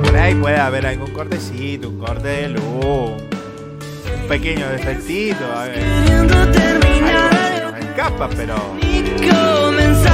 Por 0.03 0.17
ahí 0.17 0.35
puede 0.35 0.59
haber 0.59 0.87
algún 0.87 1.11
cortecito, 1.13 1.91
un 1.91 1.99
corte 1.99 2.29
de 2.29 2.49
luz, 2.49 2.63
un 4.23 4.29
pequeño 4.29 4.69
defectito. 4.71 5.45
a 5.55 5.65
ver. 5.65 6.82
Escapa, 7.95 8.27
pero 8.35 8.55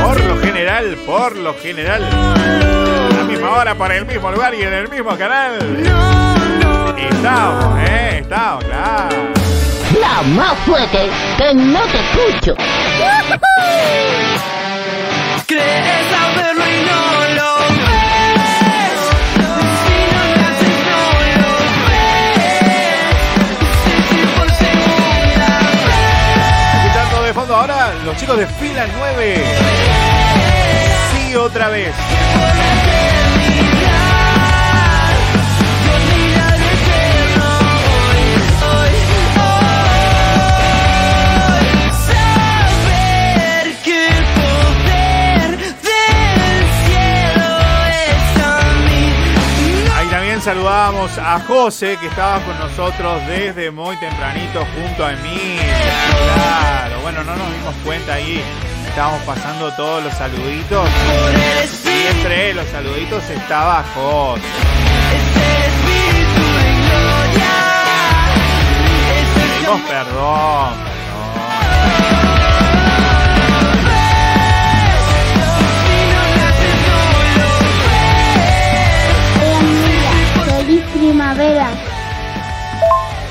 por 0.03 0.21
lo 0.25 0.37
general, 0.39 0.97
por 1.07 1.37
lo 1.37 1.55
general, 1.55 2.03
a 2.03 3.15
la 3.19 3.23
misma 3.23 3.53
hora, 3.53 3.77
por 3.77 3.93
el 3.93 4.05
mismo 4.05 4.33
lugar 4.33 4.53
y 4.53 4.63
en 4.63 4.73
el 4.73 4.89
mismo 4.89 5.17
canal. 5.17 5.59
Estamos, 6.99 7.79
eh, 7.89 8.19
estamos, 8.23 8.65
claro. 8.65 9.17
No, 9.93 10.23
más 10.35 10.59
fuerte, 10.67 11.09
que 11.37 11.55
no 11.55 11.81
te 11.83 12.01
escucho. 12.01 12.57
Crees 15.47 16.07
saberlo 16.11 16.65
y 16.67 16.85
no 16.85 17.35
lo 17.37 17.48
chicos 28.19 28.37
de 28.37 28.47
fila 28.47 28.87
9. 28.99 29.45
Sí, 31.13 31.37
otra 31.37 31.69
vez. 31.69 31.95
Saludamos 50.49 51.19
a 51.19 51.41
José 51.41 51.99
que 52.01 52.07
estaba 52.07 52.41
con 52.43 52.59
nosotros 52.59 53.21
desde 53.27 53.71
muy 53.71 53.95
tempranito 53.99 54.65
junto 54.75 55.05
a 55.05 55.11
mí. 55.11 55.59
Claro, 56.35 57.03
bueno, 57.03 57.23
no 57.23 57.37
nos 57.37 57.53
dimos 57.53 57.75
cuenta 57.85 58.15
ahí. 58.15 58.43
Estábamos 58.89 59.21
pasando 59.25 59.71
todos 59.73 60.05
los 60.05 60.15
saluditos. 60.15 60.89
Y 61.85 62.17
entre 62.17 62.55
los 62.55 62.67
saluditos 62.69 63.29
estaba 63.29 63.85
José. 63.95 64.43
Perdón, 69.87 70.73
Feliz 71.77 72.18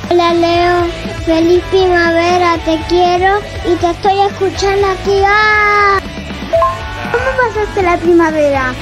Hola 0.10 0.34
Leo, 0.36 0.86
feliz 1.26 1.64
primavera, 1.72 2.60
te 2.64 2.80
quiero 2.88 3.40
y 3.66 3.76
te 3.76 3.90
estoy 3.90 4.20
escuchando 4.20 4.88
aquí. 4.88 5.24
¡Ah! 5.26 6.00
¿Cómo 7.12 7.26
pasaste 7.26 7.82
la 7.82 7.98
primavera? 7.98 8.76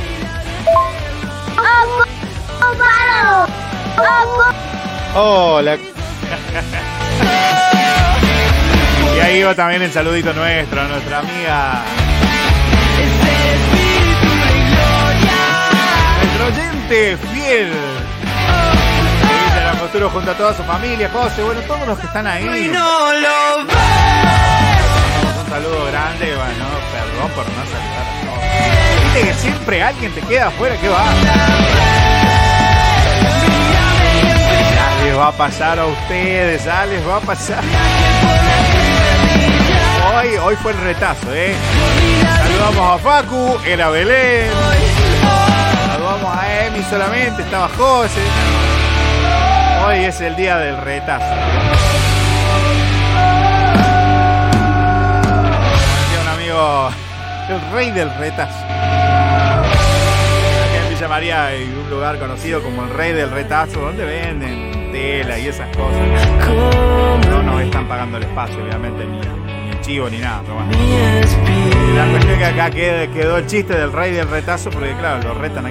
Hola. 5.15 5.77
y 9.15 9.19
ahí 9.21 9.43
va 9.43 9.55
también 9.55 9.81
el 9.83 9.93
saludito 9.93 10.33
nuestro, 10.33 10.81
a 10.81 10.87
nuestra 10.89 11.19
amiga. 11.19 11.83
Nuestro 16.21 16.47
oyente 16.47 17.17
fiel. 17.31 17.94
Que 19.75 19.81
postura 19.81 20.09
junto 20.09 20.31
a 20.31 20.33
toda 20.35 20.53
su 20.55 20.63
familia, 20.63 21.09
José, 21.11 21.43
bueno, 21.43 21.59
todos 21.61 21.85
los 21.85 21.99
que 21.99 22.07
están 22.07 22.25
ahí. 22.25 22.45
No 22.45 23.13
lo 23.13 23.57
Un 23.59 23.67
saludo 25.49 25.85
grande, 25.87 26.33
bueno, 26.33 26.65
perdón 26.93 27.31
por 27.35 27.45
no 27.45 27.65
saludar 27.65 28.05
a 28.07 28.21
todos. 28.25 28.39
Viste 29.03 29.27
que 29.27 29.33
siempre 29.33 29.83
alguien 29.83 30.13
te 30.13 30.21
queda 30.21 30.47
afuera, 30.47 30.77
¿qué 30.79 30.87
va? 30.87 31.03
Ya 34.75 35.03
les 35.03 35.17
va 35.17 35.27
a 35.27 35.31
pasar 35.33 35.77
a 35.79 35.85
ustedes, 35.85 36.63
ya 36.63 36.85
les 36.85 37.05
va 37.05 37.17
a 37.17 37.21
pasar. 37.21 37.63
Hoy, 40.07 40.37
hoy 40.37 40.55
fue 40.55 40.71
el 40.71 40.77
retazo, 40.79 41.33
¿eh? 41.33 41.53
Saludamos 42.37 42.95
a 42.95 43.03
Facu, 43.03 43.59
era 43.65 43.89
Belén. 43.89 44.49
Saludamos 45.91 46.37
a 46.37 46.65
Emi 46.65 46.81
solamente, 46.89 47.41
estaba 47.41 47.67
José. 47.77 48.21
Hoy 49.87 49.97
es 50.05 50.19
el 50.21 50.35
día 50.35 50.57
del 50.57 50.77
retazo. 50.81 51.25
Decía 56.01 56.21
un 56.21 56.27
amigo, 56.27 56.89
el 57.49 57.71
rey 57.73 57.91
del 57.91 58.09
retazo. 58.17 58.65
Aquí 60.65 60.77
en 60.83 60.89
Villa 60.89 61.07
María 61.07 61.45
hay 61.47 61.63
un 61.63 61.89
lugar 61.89 62.17
conocido 62.17 62.61
como 62.63 62.83
el 62.83 62.89
rey 62.89 63.13
del 63.13 63.29
retazo, 63.31 63.79
donde 63.81 64.05
venden 64.05 64.91
tela 64.91 65.37
y 65.37 65.47
esas 65.47 65.67
cosas. 65.75 65.99
No 67.29 67.43
nos 67.43 67.61
están 67.61 67.87
pagando 67.87 68.17
el 68.17 68.23
espacio, 68.23 68.63
obviamente, 68.63 69.05
ni, 69.05 69.19
ni 69.69 69.81
chivo 69.81 70.09
ni 70.09 70.17
nada, 70.17 70.41
pero. 70.45 70.59
La 71.95 72.05
cuestión 72.11 72.33
es 72.33 72.39
que 72.39 72.45
acá 72.45 72.69
quede- 72.71 73.09
quedó 73.11 73.37
el 73.37 73.45
chiste 73.45 73.73
del 73.77 73.91
rey 73.93 74.11
del 74.13 74.27
retazo, 74.29 74.69
porque 74.71 74.93
claro, 74.95 75.21
lo 75.23 75.33
retan 75.35 75.65
a 75.67 75.69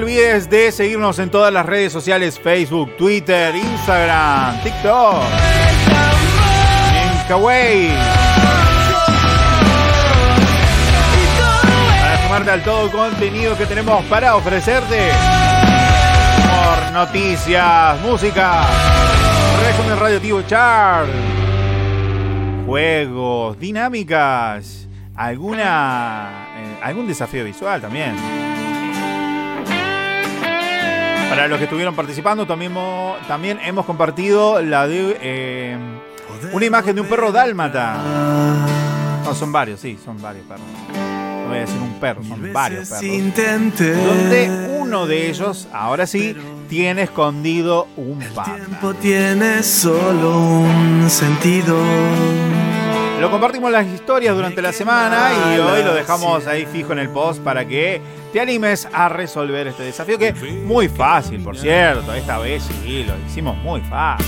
olvides 0.00 0.48
de 0.48 0.72
seguirnos 0.72 1.18
en 1.18 1.30
todas 1.30 1.52
las 1.52 1.66
redes 1.66 1.92
sociales, 1.92 2.38
Facebook, 2.38 2.96
Twitter, 2.96 3.54
Instagram, 3.54 4.62
TikTok, 4.62 5.22
en. 7.28 7.90
Para 12.00 12.22
sumarte 12.22 12.50
al 12.50 12.62
todo 12.64 12.90
contenido 12.90 13.56
que 13.58 13.66
tenemos 13.66 14.02
para 14.06 14.36
ofrecerte. 14.36 15.10
Por 16.48 16.92
noticias, 16.92 18.00
música, 18.00 18.66
resumen 19.62 20.00
radioactivo 20.00 20.42
chart, 20.42 21.08
juegos, 22.64 23.58
dinámicas, 23.58 24.88
alguna 25.14 26.48
eh, 26.56 26.78
algún 26.82 27.06
desafío 27.06 27.44
visual 27.44 27.82
también. 27.82 28.49
Para 31.30 31.46
los 31.48 31.58
que 31.58 31.64
estuvieron 31.64 31.94
participando, 31.94 32.46
también, 32.46 32.72
mo- 32.72 33.16
también 33.28 33.58
hemos 33.64 33.86
compartido 33.86 34.60
la 34.60 34.86
de 34.88 35.16
eh, 35.22 35.76
una 36.52 36.64
imagen 36.66 36.94
de 36.96 37.00
un 37.00 37.06
perro 37.06 37.30
dálmata. 37.32 37.98
No, 39.24 39.34
son 39.34 39.52
varios, 39.52 39.80
sí, 39.80 39.96
son 40.04 40.20
varios 40.20 40.44
perros. 40.46 40.64
No 40.92 41.48
voy 41.48 41.58
a 41.58 41.60
decir 41.60 41.80
un 41.80 41.94
perro, 42.00 42.22
son 42.24 42.52
varios 42.52 42.88
perros. 42.88 43.04
Donde 43.94 44.68
uno 44.78 45.06
de 45.06 45.28
ellos, 45.30 45.68
ahora 45.72 46.06
sí, 46.06 46.36
tiene 46.68 47.02
escondido 47.02 47.86
un 47.96 48.18
pan. 48.34 48.56
tiempo 48.56 48.94
tiene 48.94 49.62
solo 49.62 50.36
un 50.38 51.06
sentido. 51.08 51.76
Lo 53.20 53.30
compartimos 53.30 53.68
en 53.68 53.72
las 53.72 53.86
historias 53.86 54.34
durante 54.34 54.62
la 54.62 54.72
semana 54.72 55.30
y 55.54 55.58
hoy 55.58 55.82
lo 55.84 55.94
dejamos 55.94 56.46
ahí 56.46 56.66
fijo 56.66 56.92
en 56.92 57.00
el 57.00 57.10
post 57.10 57.40
para 57.42 57.66
que 57.68 58.00
te 58.32 58.40
animes 58.40 58.88
a 58.92 59.08
resolver 59.08 59.66
este 59.68 59.82
desafío 59.84 60.18
que 60.18 60.28
es 60.28 60.42
muy 60.64 60.88
fácil, 60.88 61.42
por 61.42 61.56
cierto. 61.56 62.14
Esta 62.14 62.38
vez 62.38 62.62
sí, 62.82 63.04
lo 63.04 63.14
hicimos 63.26 63.56
muy 63.58 63.80
fácil. 63.82 64.26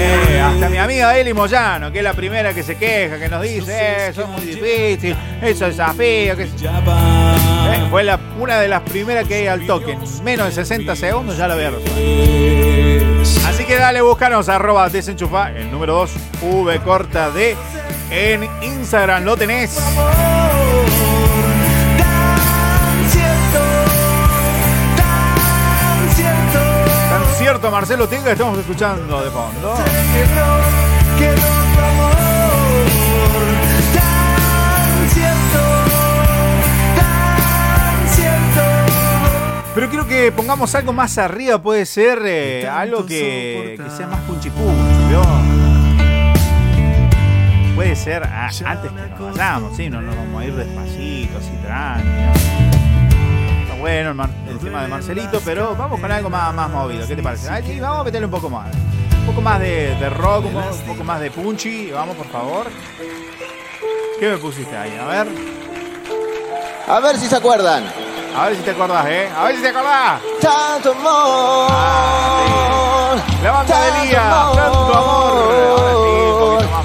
Eh, 0.00 0.40
hasta 0.40 0.68
mi 0.68 0.76
amiga 0.78 1.16
Eli 1.18 1.32
Moyano, 1.32 1.90
que 1.90 1.98
es 1.98 2.04
la 2.04 2.12
primera 2.14 2.52
que 2.52 2.62
se 2.62 2.76
queja, 2.76 3.18
que 3.18 3.28
nos 3.28 3.42
dice, 3.42 3.72
eh, 3.72 4.08
eso 4.08 4.22
es 4.22 4.28
muy 4.28 4.40
difícil, 4.42 5.16
eso 5.42 5.66
es 5.66 5.76
desafío, 5.76 6.36
que 6.36 6.42
Eh, 6.44 7.86
fue 7.90 8.04
la, 8.04 8.18
una 8.38 8.60
de 8.60 8.68
las 8.68 8.82
primeras 8.82 9.26
que 9.26 9.34
hay 9.36 9.46
al 9.46 9.66
toque. 9.66 9.92
En 9.92 10.24
menos 10.24 10.46
de 10.46 10.52
60 10.52 10.94
segundos 10.96 11.36
ya 11.36 11.48
la 11.48 11.54
había 11.54 11.70
resuelto. 11.70 13.22
Así 13.46 13.64
que 13.64 13.76
dale, 13.76 14.00
búscanos 14.02 14.48
arroba 14.48 14.88
desenchufa, 14.88 15.50
el 15.50 15.70
número 15.70 15.94
2, 15.94 16.10
V 16.42 16.80
corta 16.80 17.30
D. 17.30 17.56
En 18.10 18.48
Instagram 18.62 19.24
lo 19.24 19.36
tenés. 19.36 19.74
Tan 27.10 27.24
cierto, 27.38 27.70
Marcelo 27.70 28.08
Tinga, 28.08 28.32
estamos 28.32 28.58
escuchando 28.58 29.22
de 29.22 29.30
fondo. 29.30 29.74
Pero 39.74 39.88
quiero 39.90 40.06
que 40.08 40.32
pongamos 40.32 40.74
algo 40.74 40.92
más 40.92 41.18
arriba, 41.18 41.58
puede 41.58 41.86
ser 41.86 42.20
eh, 42.24 42.66
algo 42.66 43.06
que, 43.06 43.78
que 43.80 43.90
sea 43.90 44.08
más 44.08 44.20
punchipú, 44.22 44.64
¿vio? 45.08 45.67
Puede 47.78 47.94
ser 47.94 48.24
a- 48.24 48.46
antes 48.48 48.90
que 48.90 49.00
nos 49.22 49.36
vayamos, 49.36 49.76
¿sí? 49.76 49.88
No 49.88 50.00
nos 50.02 50.16
vamos 50.16 50.42
a 50.42 50.44
ir 50.44 50.52
despacito, 50.56 51.38
así 51.38 51.50
tranquilo. 51.64 52.32
Está 53.62 53.74
bueno 53.76 54.08
el, 54.08 54.14
mar- 54.16 54.30
el 54.48 54.58
tema 54.58 54.82
de 54.82 54.88
Marcelito, 54.88 55.40
pero 55.44 55.76
vamos 55.76 56.00
con 56.00 56.10
algo 56.10 56.28
más, 56.28 56.52
más 56.52 56.68
movido. 56.70 57.06
¿Qué 57.06 57.14
te 57.14 57.22
parece? 57.22 57.48
Ah, 57.48 57.60
sí, 57.64 57.78
vamos 57.78 58.00
a 58.00 58.04
meterle 58.04 58.24
un 58.26 58.32
poco 58.32 58.50
más. 58.50 58.66
Un 59.20 59.26
poco 59.26 59.40
más 59.42 59.60
de, 59.60 59.94
de 59.94 60.10
rock, 60.10 60.46
un 60.46 60.52
poco, 60.54 60.74
un 60.74 60.86
poco 60.88 61.04
más 61.04 61.20
de 61.20 61.30
punchy. 61.30 61.92
Vamos, 61.92 62.16
por 62.16 62.26
favor. 62.26 62.66
¿Qué 64.18 64.28
me 64.28 64.38
pusiste 64.38 64.76
ahí? 64.76 64.98
A 65.00 65.06
ver. 65.06 65.28
A 66.88 66.98
ver 66.98 67.16
si 67.16 67.28
se 67.28 67.36
acuerdan. 67.36 67.84
A 68.36 68.46
ver 68.46 68.56
si 68.56 68.62
te 68.62 68.72
acordás, 68.72 69.06
¿eh? 69.06 69.28
A 69.38 69.44
ver 69.44 69.54
si 69.54 69.62
te 69.62 69.68
acordás. 69.68 70.20
Tanto 70.40 70.90
amor. 70.94 71.70
La 73.40 73.52
banda 73.52 73.80
de 73.82 74.04
Lía, 74.06 74.20
tanto 74.52 74.94
amor. 74.98 75.54
Ahora 75.78 75.92
sí, 75.92 76.32
un 76.32 76.38
poquito 76.40 76.70
más 76.72 76.77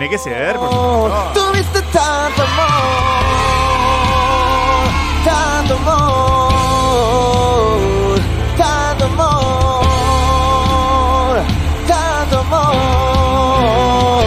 tiene 0.00 0.16
que 0.16 0.18
ser, 0.18 0.56
por 0.56 0.72
supuesto. 0.72 1.32
Tuviste 1.34 1.82
tanto 1.92 2.42
amor. 2.42 2.80
Tanto 5.22 5.74
amor. 5.74 7.10
Tanto 8.56 9.04
amor. 9.04 9.82
Tanto 11.86 12.38
amor. 12.38 14.24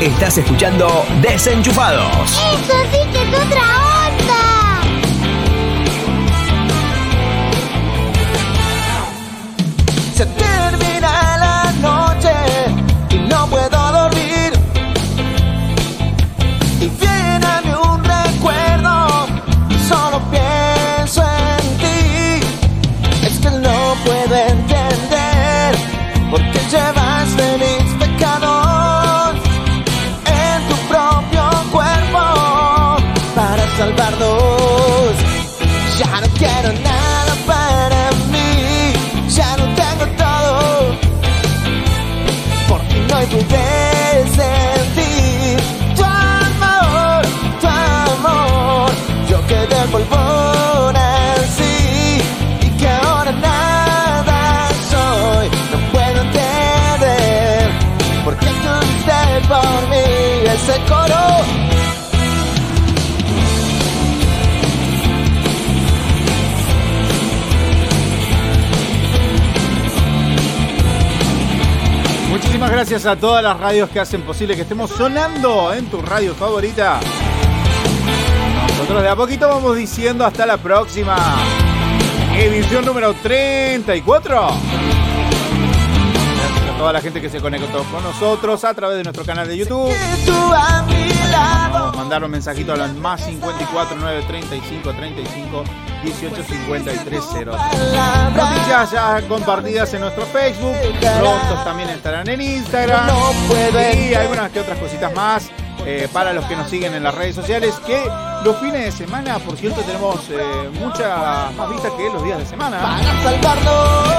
Estás 0.00 0.38
escuchando 0.38 1.04
Desenchufados. 1.20 2.32
Eso 2.32 2.74
sí 2.90 3.00
que 3.12 3.22
es 3.22 3.28
otra 3.34 3.71
gracias 72.92 73.10
a 73.10 73.18
todas 73.18 73.42
las 73.42 73.58
radios 73.58 73.88
que 73.88 74.00
hacen 74.00 74.20
posible 74.20 74.54
que 74.54 74.62
estemos 74.62 74.90
sonando 74.90 75.72
en 75.72 75.86
tu 75.86 76.02
radio 76.02 76.34
favorita. 76.34 77.00
Nosotros 78.68 79.02
de 79.02 79.08
a 79.08 79.16
poquito 79.16 79.48
vamos 79.48 79.78
diciendo 79.78 80.26
hasta 80.26 80.44
la 80.44 80.58
próxima 80.58 81.16
edición 82.36 82.84
número 82.84 83.14
34. 83.14 84.81
Toda 86.82 86.94
la 86.94 87.00
gente 87.00 87.20
que 87.20 87.30
se 87.30 87.40
conectó 87.40 87.84
con 87.84 88.02
nosotros 88.02 88.64
a 88.64 88.74
través 88.74 88.96
de 88.96 89.04
nuestro 89.04 89.24
canal 89.24 89.46
de 89.46 89.56
YouTube. 89.56 89.94
Vamos 91.72 91.94
a 91.94 91.96
mandar 91.96 92.24
un 92.24 92.30
mensajito 92.32 92.72
a 92.72 92.76
los 92.76 92.92
más 92.94 93.24
54 93.24 93.96
9 94.00 94.24
35 94.26 94.92
35 94.92 95.64
18 96.02 96.42
53 96.42 97.22
0. 97.34 97.52
Noticias 98.34 98.90
ya 98.90 99.22
compartidas 99.28 99.94
en 99.94 100.00
nuestro 100.00 100.26
Facebook. 100.26 100.74
Pronto 101.20 101.54
también 101.62 101.88
estarán 101.90 102.28
en 102.28 102.40
Instagram. 102.40 103.08
Y 104.10 104.14
algunas 104.14 104.50
que 104.50 104.58
otras 104.58 104.76
cositas 104.80 105.14
más. 105.14 105.50
eh, 105.86 106.08
para 106.12 106.32
los 106.32 106.44
que 106.46 106.56
nos 106.56 106.68
siguen 106.68 106.94
en 106.94 107.04
las 107.04 107.14
redes 107.14 107.36
sociales, 107.36 107.74
que 107.86 108.02
los 108.44 108.56
fines 108.56 108.84
de 108.84 108.92
semana, 108.92 109.38
por 109.38 109.56
cierto, 109.56 109.80
tenemos 109.82 110.16
eh, 110.30 110.70
muchas 110.80 111.54
más 111.54 111.70
vistas 111.70 111.92
que 111.92 112.10
los 112.10 112.24
días 112.24 112.38
de 112.38 112.46
semana. 112.46 112.96
Así 112.96 113.04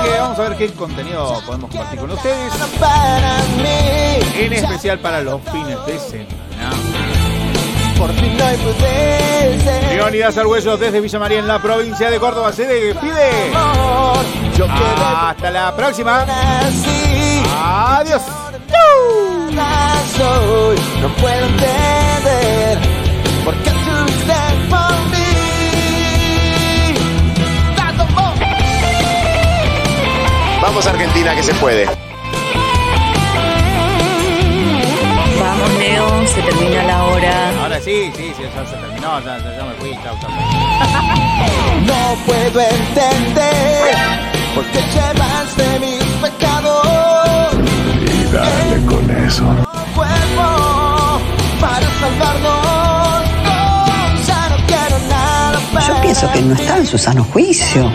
que 0.03 0.19
vamos 0.19 0.39
a 0.39 0.41
ver 0.49 0.57
qué 0.57 0.69
contenido 0.71 1.41
podemos 1.45 1.69
compartir 1.69 1.99
con 1.99 2.11
ustedes. 2.11 2.53
En 4.37 4.53
especial 4.53 4.99
para 4.99 5.21
los 5.21 5.41
fines 5.51 5.85
de 5.85 5.99
semana. 5.99 6.71
Por 7.97 8.11
fin 8.13 8.37
no 8.37 8.43
pude 8.43 9.59
ser. 9.63 9.95
Leonidas 9.95 10.37
Argüello 10.37 10.77
desde 10.77 10.99
Villa 10.99 11.19
María 11.19 11.39
en 11.39 11.47
la 11.47 11.61
provincia 11.61 12.09
de 12.09 12.19
Córdoba 12.19 12.51
se 12.51 12.65
despide. 12.65 13.51
Hasta 15.15 15.51
la 15.51 15.75
próxima. 15.75 16.25
Adiós. 17.55 18.21
No 21.01 21.09
puedo 21.15 21.45
entender 21.45 23.02
Vamos 30.73 30.87
Argentina 30.87 31.35
que 31.35 31.43
se 31.43 31.53
puede. 31.55 31.85
Vamos, 35.39 35.69
Leo, 35.77 36.27
se 36.27 36.41
termina 36.41 36.81
la 36.83 37.03
hora. 37.05 37.51
Ahora 37.61 37.79
sí, 37.79 38.11
sí, 38.15 38.33
sí, 38.35 38.41
ya 38.43 38.65
se 38.67 38.75
terminó, 38.77 39.19
ya, 39.19 39.37
ya- 39.37 39.55
ya 39.55 39.63
me 39.65 39.75
fui, 39.75 39.91
chao, 40.03 40.17
chao. 40.19 40.31
No 41.85 42.15
puedo 42.25 42.59
entender 42.59 43.95
por 44.55 44.65
qué 44.65 44.79
llevaste 44.93 45.79
mis 45.79 46.03
pecados. 46.23 47.53
Y 48.01 48.23
dale 48.33 48.85
con 48.87 49.11
eso. 49.27 49.43
cuerpo 49.93 51.19
para 51.61 51.87
salvarnos. 51.99 53.23
No, 53.43 53.85
ya 54.25 54.49
no 54.49 54.55
quiero 54.65 54.97
nada 55.07 55.59
para 55.71 55.87
Yo 55.87 56.01
pienso 56.01 56.31
que 56.31 56.41
no 56.41 56.55
está 56.55 56.77
en 56.77 56.87
su 56.87 56.97
sano 56.97 57.23
juicio. 57.25 57.91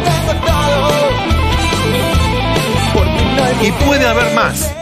Y 3.61 3.73
puede 3.73 4.07
haber 4.07 4.33
más. 4.35 4.73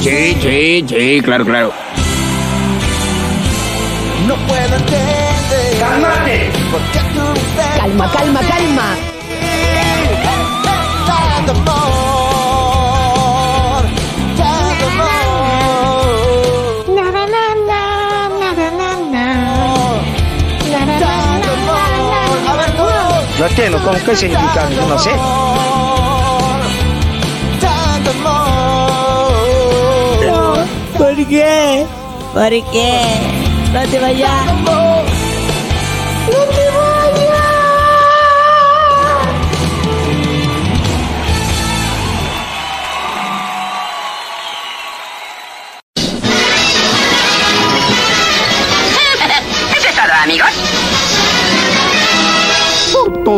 Sí, 0.00 0.36
sí, 0.42 0.84
sí, 0.86 1.20
claro, 1.22 1.44
claro. 1.44 1.72
No 4.26 4.34
puedo 4.46 4.76
entender. 4.76 5.78
¡Cálmate! 5.78 6.50
¿Por 6.70 6.80
qué 6.92 7.00
tuviste 7.14 7.80
Calma, 7.80 8.12
calma, 8.12 8.40
calma. 8.40 9.13
Todos. 23.34 23.40
No 23.40 23.46
entiendo, 23.46 23.78
¿cómo 23.84 23.98
qué 24.04 24.16
significa? 24.16 24.68
No 24.88 24.98
sé. 24.98 25.10
¿Por 30.98 31.26
qué? 31.26 31.86
¿Por 32.32 32.48
qué? 32.72 33.02
No 33.72 33.82
te 33.90 33.98
vayas. 33.98 34.83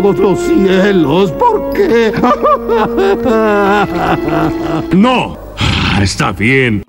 Todos 0.02 0.18
los 0.18 0.38
cielos, 0.40 1.32
¿por 1.32 1.72
qué? 1.72 2.12
no. 4.94 5.38
Está 5.98 6.32
bien. 6.32 6.85